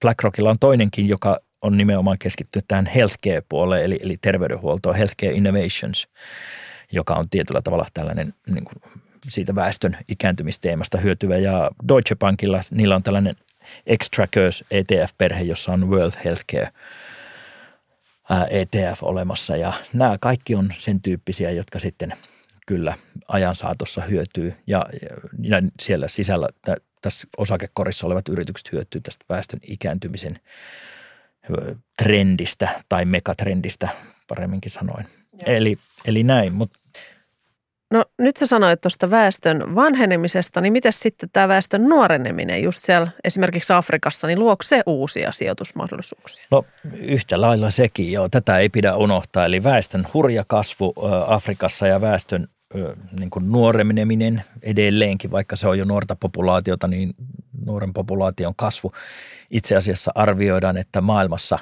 BlackRockilla 0.00 0.50
on 0.50 0.58
toinenkin, 0.58 1.08
joka 1.08 1.38
on 1.62 1.76
nimenomaan 1.76 2.18
keskittynyt 2.18 2.64
tähän 2.68 2.86
healthcare-puoleen, 2.86 3.84
eli, 3.84 3.98
eli 4.02 4.16
terveydenhuoltoon, 4.20 4.96
Healthcare 4.96 5.32
Innovations, 5.32 6.08
joka 6.92 7.14
on 7.14 7.30
tietyllä 7.30 7.62
tavalla 7.62 7.86
tällainen 7.94 8.34
niin 8.50 8.64
kuin 8.64 8.92
siitä 9.28 9.54
väestön 9.54 9.96
ikääntymisteemasta 10.08 10.98
hyötyvä. 10.98 11.38
Ja 11.38 11.70
Deutsche 11.88 12.16
Bankilla 12.16 12.60
niillä 12.70 12.96
on 12.96 13.02
tällainen 13.02 13.36
X-Trackers 13.98 14.64
ETF-perhe, 14.70 15.42
jossa 15.42 15.72
on 15.72 15.90
World 15.90 16.12
Healthcare 16.24 16.68
ETF 18.50 19.02
olemassa. 19.02 19.56
Ja 19.56 19.72
nämä 19.92 20.16
kaikki 20.20 20.54
on 20.54 20.74
sen 20.78 21.02
tyyppisiä, 21.02 21.50
jotka 21.50 21.78
sitten 21.78 22.12
kyllä 22.66 22.94
ajan 23.28 23.54
saatossa 23.54 24.00
hyötyy. 24.02 24.54
Ja, 24.66 24.86
ja 25.42 25.56
siellä 25.80 26.08
sisällä 26.08 26.48
tässä 27.02 27.26
osakekorissa 27.36 28.06
olevat 28.06 28.28
yritykset 28.28 28.72
hyötyy 28.72 29.00
tästä 29.00 29.24
väestön 29.28 29.60
ikääntymisen 29.62 30.40
trendistä 32.02 32.68
tai 32.88 33.04
megatrendistä 33.04 33.88
paremminkin 34.28 34.70
sanoen. 34.70 35.08
Eli, 35.46 35.78
eli 36.06 36.22
näin, 36.22 36.52
mutta 36.52 36.78
No 37.92 38.04
nyt 38.18 38.36
sä 38.36 38.46
sanoit 38.46 38.80
tuosta 38.80 39.10
väestön 39.10 39.74
vanhenemisesta, 39.74 40.60
niin 40.60 40.72
miten 40.72 40.92
sitten 40.92 41.28
tämä 41.32 41.48
väestön 41.48 41.88
nuoreneminen 41.88 42.62
just 42.62 42.84
siellä 42.84 43.08
esimerkiksi 43.24 43.72
Afrikassa, 43.72 44.26
niin 44.26 44.38
luoko 44.38 44.62
se 44.62 44.82
uusia 44.86 45.32
sijoitusmahdollisuuksia? 45.32 46.44
No 46.50 46.64
yhtä 46.92 47.40
lailla 47.40 47.70
sekin, 47.70 48.12
joo. 48.12 48.28
Tätä 48.28 48.58
ei 48.58 48.68
pidä 48.68 48.96
unohtaa. 48.96 49.44
Eli 49.44 49.64
väestön 49.64 50.06
hurja 50.14 50.44
kasvu 50.48 50.94
Afrikassa 51.26 51.86
ja 51.86 52.00
väestön 52.00 52.48
niin 53.18 53.30
kuin 53.30 53.52
nuoreneminen 53.52 54.42
edelleenkin, 54.62 55.30
vaikka 55.30 55.56
se 55.56 55.68
on 55.68 55.78
jo 55.78 55.84
nuorta 55.84 56.16
populaatiota, 56.16 56.88
niin 56.88 57.14
nuoren 57.66 57.92
populaation 57.92 58.54
kasvu. 58.56 58.92
Itse 59.50 59.76
asiassa 59.76 60.12
arvioidaan, 60.14 60.76
että 60.76 61.00
maailmassa 61.00 61.58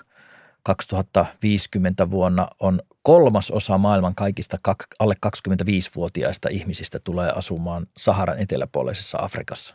2050 0.62 2.10
vuonna 2.10 2.48
on 2.60 2.80
kolmas 3.02 3.50
osa 3.50 3.78
maailman 3.78 4.14
kaikista 4.14 4.58
alle 4.98 5.14
25-vuotiaista 5.26 6.48
ihmisistä 6.48 6.98
tulee 6.98 7.30
asumaan 7.30 7.86
Saharan 7.96 8.38
eteläpuoleisessa 8.38 9.18
Afrikassa, 9.20 9.74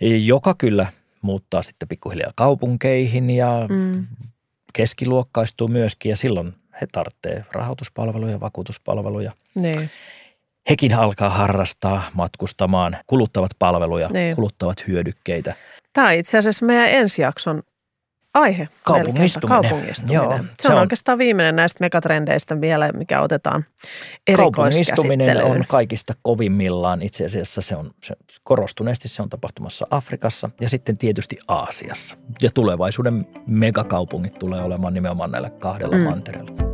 joka 0.00 0.54
kyllä 0.58 0.86
muuttaa 1.22 1.62
sitten 1.62 1.88
pikkuhiljaa 1.88 2.32
kaupunkeihin 2.34 3.30
ja 3.30 3.66
mm. 3.68 4.06
keskiluokkaistuu 4.72 5.68
myöskin 5.68 6.10
ja 6.10 6.16
silloin 6.16 6.54
he 6.80 6.86
tarvitsevat 6.92 7.46
rahoituspalveluja, 7.52 8.40
vakuutuspalveluja. 8.40 9.32
Niin 9.54 9.90
hekin 10.70 10.94
alkaa 10.94 11.30
harrastaa 11.30 12.10
matkustamaan, 12.14 12.96
kuluttavat 13.06 13.50
palveluja, 13.58 14.08
niin. 14.08 14.36
kuluttavat 14.36 14.86
hyödykkeitä. 14.88 15.54
Tämä 15.92 16.08
on 16.08 16.14
itse 16.14 16.38
asiassa 16.38 16.66
meidän 16.66 16.88
ensi 16.88 17.22
jakson 17.22 17.62
aihe. 18.34 18.68
Kaupungistuminen. 18.82 19.62
Kaupungistuminen. 19.62 20.14
Joo, 20.14 20.36
se, 20.36 20.42
se 20.60 20.68
on, 20.68 20.74
on 20.74 20.80
oikeastaan 20.80 21.18
viimeinen 21.18 21.56
näistä 21.56 21.76
megatrendeistä 21.80 22.60
vielä, 22.60 22.92
mikä 22.92 23.20
otetaan 23.20 23.64
Kaupungistuminen 24.36 25.44
on 25.44 25.64
kaikista 25.68 26.14
kovimmillaan. 26.22 27.02
Itse 27.02 27.26
asiassa 27.26 27.60
se 27.60 27.76
on 27.76 27.90
se, 28.04 28.14
korostuneesti 28.44 29.08
se 29.08 29.22
on 29.22 29.28
tapahtumassa 29.28 29.86
Afrikassa 29.90 30.50
ja 30.60 30.68
sitten 30.68 30.98
tietysti 30.98 31.38
Aasiassa. 31.48 32.16
Ja 32.42 32.50
tulevaisuuden 32.54 33.22
megakaupungit 33.46 34.38
tulee 34.38 34.62
olemaan 34.62 34.94
nimenomaan 34.94 35.30
näillä 35.30 35.50
kahdella 35.50 35.96
mm. 35.96 36.02
mantereella. 36.02 36.71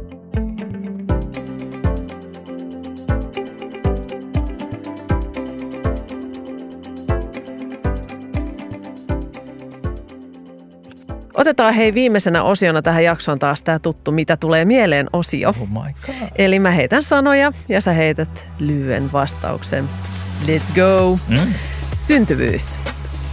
Otetaan 11.38 11.74
hei 11.74 11.94
viimeisenä 11.94 12.42
osiona 12.42 12.82
tähän 12.82 13.04
jaksoon 13.04 13.38
taas 13.38 13.62
tämä 13.62 13.78
tuttu, 13.78 14.12
mitä 14.12 14.36
tulee 14.36 14.64
mieleen 14.64 15.06
osio. 15.12 15.48
Oh 15.48 15.68
my 15.68 15.92
God. 16.06 16.28
Eli 16.36 16.58
mä 16.58 16.70
heitän 16.70 17.02
sanoja 17.02 17.52
ja 17.68 17.80
sä 17.80 17.92
heität 17.92 18.46
lyhyen 18.58 19.12
vastauksen. 19.12 19.88
Let's 20.44 20.74
go. 20.74 21.18
Mm. 21.28 21.54
Syntyvyys. 21.96 22.78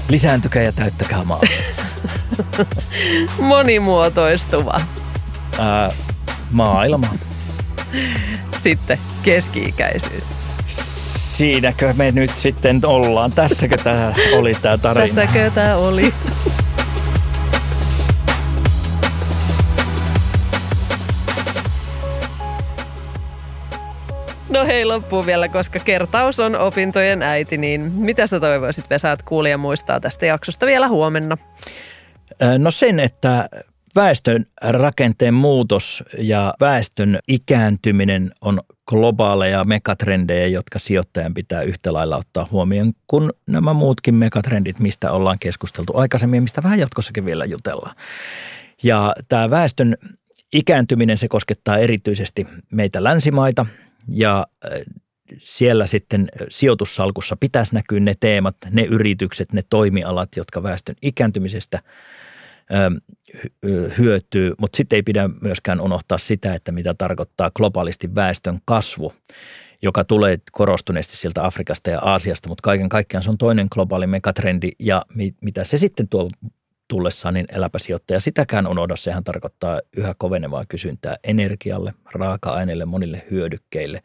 Lisääntykää 0.10 0.64
ja 0.64 0.72
täyttäkää 0.72 1.24
maa. 1.24 1.42
Monimuotoistuva. 3.40 4.82
Ää, 5.60 5.92
maailma. 6.52 7.08
Sitten 8.60 9.00
keski-ikäisyys. 9.24 10.24
Siinäkö 11.38 11.94
me 11.94 12.12
nyt 12.12 12.36
sitten 12.36 12.82
ollaan? 12.86 13.32
Tässäkö 13.32 13.78
tämä 13.78 14.14
oli 14.34 14.54
tämä 14.62 14.78
tarina? 14.78 15.16
Tässäkö 15.16 15.52
tämä 15.52 15.76
oli? 15.76 16.14
No 24.56 24.66
hei, 24.66 24.86
loppuu 24.86 25.26
vielä, 25.26 25.48
koska 25.48 25.80
kertaus 25.80 26.40
on 26.40 26.56
opintojen 26.56 27.22
äiti, 27.22 27.58
niin 27.58 27.82
mitä 27.82 28.28
sä 28.28 28.40
toivoisit 28.40 28.90
Vesa, 28.90 29.12
että 29.12 29.26
kuulija 29.26 29.58
muistaa 29.58 30.00
tästä 30.00 30.26
jaksosta 30.26 30.66
vielä 30.66 30.88
huomenna? 30.88 31.38
No 32.58 32.72
sen, 32.72 33.00
että 33.00 33.50
väestön 33.96 34.46
rakenteen 34.62 35.34
muutos 35.34 36.04
ja 36.18 36.54
väestön 36.60 37.20
ikääntyminen 37.28 38.32
on 38.42 38.62
globaaleja 38.88 39.64
megatrendejä, 39.64 40.48
jotka 40.48 40.80
sijoittajan 40.80 41.34
pitää 41.34 41.62
yhtä 41.62 41.94
lailla 41.94 42.18
ottaa 42.18 42.48
huomioon 42.52 42.94
kuin 43.08 43.32
nämä 43.48 43.74
muutkin 43.74 44.16
megatrendit, 44.16 44.80
mistä 44.80 45.12
ollaan 45.12 45.40
keskusteltu 45.40 45.98
aikaisemmin 45.98 46.38
ja 46.38 46.42
mistä 46.42 46.64
vähän 46.64 46.80
jatkossakin 46.80 47.26
vielä 47.26 47.46
jutellaan. 47.46 47.96
Ja 48.84 49.16
tämä 49.28 49.50
väestön 49.50 49.98
ikääntyminen, 50.54 51.18
se 51.18 51.28
koskettaa 51.28 51.78
erityisesti 51.78 52.48
meitä 52.72 53.04
länsimaita– 53.04 53.66
ja 54.08 54.48
äh, 54.66 54.72
siellä 55.38 55.88
sitten 55.88 56.30
sijoitussalkussa 56.50 57.36
pitäisi 57.36 57.76
näkyä 57.76 58.00
ne 58.00 58.16
teemat, 58.20 58.56
ne 58.70 58.84
yritykset, 58.84 59.54
ne 59.54 59.64
toimialat, 59.70 60.36
jotka 60.36 60.64
väestön 60.64 60.96
ikääntymisestä 61.02 61.82
ähm, 62.74 62.96
hyötyy, 63.98 64.54
mutta 64.58 64.78
sitten 64.78 64.98
ei 64.98 65.04
pidä 65.04 65.30
myöskään 65.42 65.82
unohtaa 65.82 66.18
sitä, 66.18 66.54
että 66.54 66.72
mitä 66.72 66.94
tarkoittaa 66.94 67.52
globaalisti 67.52 68.16
väestön 68.16 68.60
kasvu, 68.66 69.14
joka 69.82 70.04
tulee 70.04 70.40
korostuneesti 70.52 71.18
sieltä 71.18 71.46
Afrikasta 71.46 71.90
ja 71.90 72.00
Aasiasta, 72.00 72.50
mutta 72.50 72.62
kaiken 72.62 72.90
kaikkiaan 72.90 73.24
se 73.24 73.30
on 73.30 73.38
toinen 73.38 73.68
globaali 73.72 74.08
megatrendi 74.08 74.72
ja 74.80 75.06
mitä 75.42 75.64
se 75.64 75.78
sitten 75.78 76.08
tuo 76.08 76.30
tullessaan, 76.88 77.34
niin 77.34 77.46
eläpä 77.52 77.80
sijoittaja 77.80 78.20
sitäkään 78.20 78.68
unohda. 78.68 78.96
Sehän 78.96 79.24
tarkoittaa 79.24 79.82
yhä 79.98 80.14
kovenevaa 80.18 80.66
kysyntää 80.70 81.16
energialle, 81.24 81.94
raaka-aineille, 82.14 82.86
monille 82.86 83.24
hyödykkeille. 83.32 84.02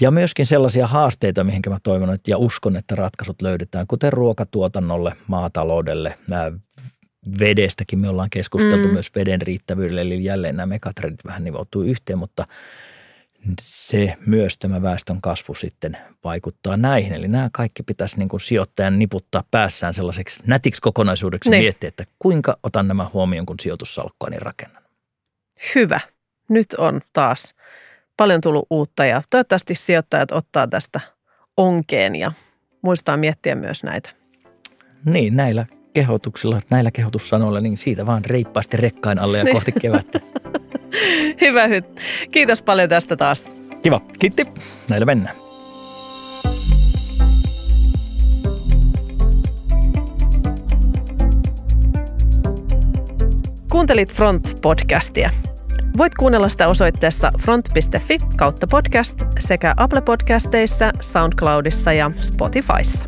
Ja 0.00 0.10
myöskin 0.10 0.46
sellaisia 0.46 0.86
haasteita, 0.86 1.44
mihin 1.44 1.62
mä 1.68 1.78
toivon 1.82 2.14
että, 2.14 2.30
ja 2.30 2.38
uskon, 2.38 2.76
että 2.76 2.94
ratkaisut 2.94 3.42
löydetään, 3.42 3.86
kuten 3.86 4.12
ruokatuotannolle, 4.12 5.12
maataloudelle, 5.26 6.14
nämä 6.28 6.52
vedestäkin 7.40 7.98
me 7.98 8.08
ollaan 8.08 8.30
keskusteltu 8.30 8.86
mm. 8.86 8.92
myös 8.92 9.10
veden 9.14 9.42
riittävyydelle, 9.42 10.00
eli 10.00 10.24
jälleen 10.24 10.56
nämä 10.56 10.66
megatrendit 10.66 11.24
vähän 11.24 11.44
nivoutuu 11.44 11.82
yhteen, 11.82 12.18
mutta 12.18 12.46
se 13.60 14.14
myös 14.26 14.58
tämä 14.58 14.82
väestön 14.82 15.20
kasvu 15.20 15.54
sitten 15.54 15.98
vaikuttaa 16.24 16.76
näihin. 16.76 17.12
Eli 17.12 17.28
nämä 17.28 17.48
kaikki 17.52 17.82
pitäisi 17.82 18.18
niin 18.18 18.28
kuin 18.28 18.40
sijoittajan 18.40 18.98
niputtaa 18.98 19.44
päässään 19.50 19.94
sellaiseksi 19.94 20.42
nätiksi 20.46 20.80
kokonaisuudeksi 20.80 21.50
niin. 21.50 21.62
miettiä, 21.62 21.88
että 21.88 22.04
kuinka 22.18 22.56
otan 22.62 22.88
nämä 22.88 23.10
huomioon, 23.12 23.46
kun 23.46 23.60
sijoitussalkkuani 23.60 24.36
rakennan. 24.38 24.82
Hyvä. 25.74 26.00
Nyt 26.48 26.74
on 26.78 27.00
taas 27.12 27.54
paljon 28.16 28.40
tullut 28.40 28.66
uutta 28.70 29.04
ja 29.04 29.22
toivottavasti 29.30 29.74
sijoittajat 29.74 30.32
ottaa 30.32 30.66
tästä 30.66 31.00
onkeen 31.56 32.16
ja 32.16 32.32
muistaa 32.82 33.16
miettiä 33.16 33.54
myös 33.54 33.82
näitä. 33.82 34.10
Niin, 35.04 35.36
näillä 35.36 35.66
kehotuksilla, 35.94 36.60
näillä 36.70 36.90
kehotussanoilla, 36.90 37.60
niin 37.60 37.76
siitä 37.76 38.06
vaan 38.06 38.24
reippaasti 38.24 38.76
rekkain 38.76 39.18
alle 39.18 39.38
ja 39.38 39.44
niin. 39.44 39.54
kohti 39.54 39.72
kevättä. 39.72 40.20
Hyvä 41.40 41.66
hyt. 41.66 41.84
Kiitos 42.30 42.62
paljon 42.62 42.88
tästä 42.88 43.16
taas. 43.16 43.50
Kiva. 43.82 44.00
Kiitti. 44.18 44.44
Näillä 44.88 45.06
mennään. 45.06 45.36
Kuuntelit 53.70 54.12
Front-podcastia. 54.14 55.30
Voit 55.98 56.14
kuunnella 56.14 56.48
sitä 56.48 56.68
osoitteessa 56.68 57.30
front.fi 57.40 58.18
kautta 58.36 58.66
podcast 58.66 59.22
sekä 59.38 59.74
Apple 59.76 60.00
Podcasteissa, 60.00 60.90
SoundCloudissa 61.00 61.92
ja 61.92 62.10
Spotifyssa. 62.18 63.06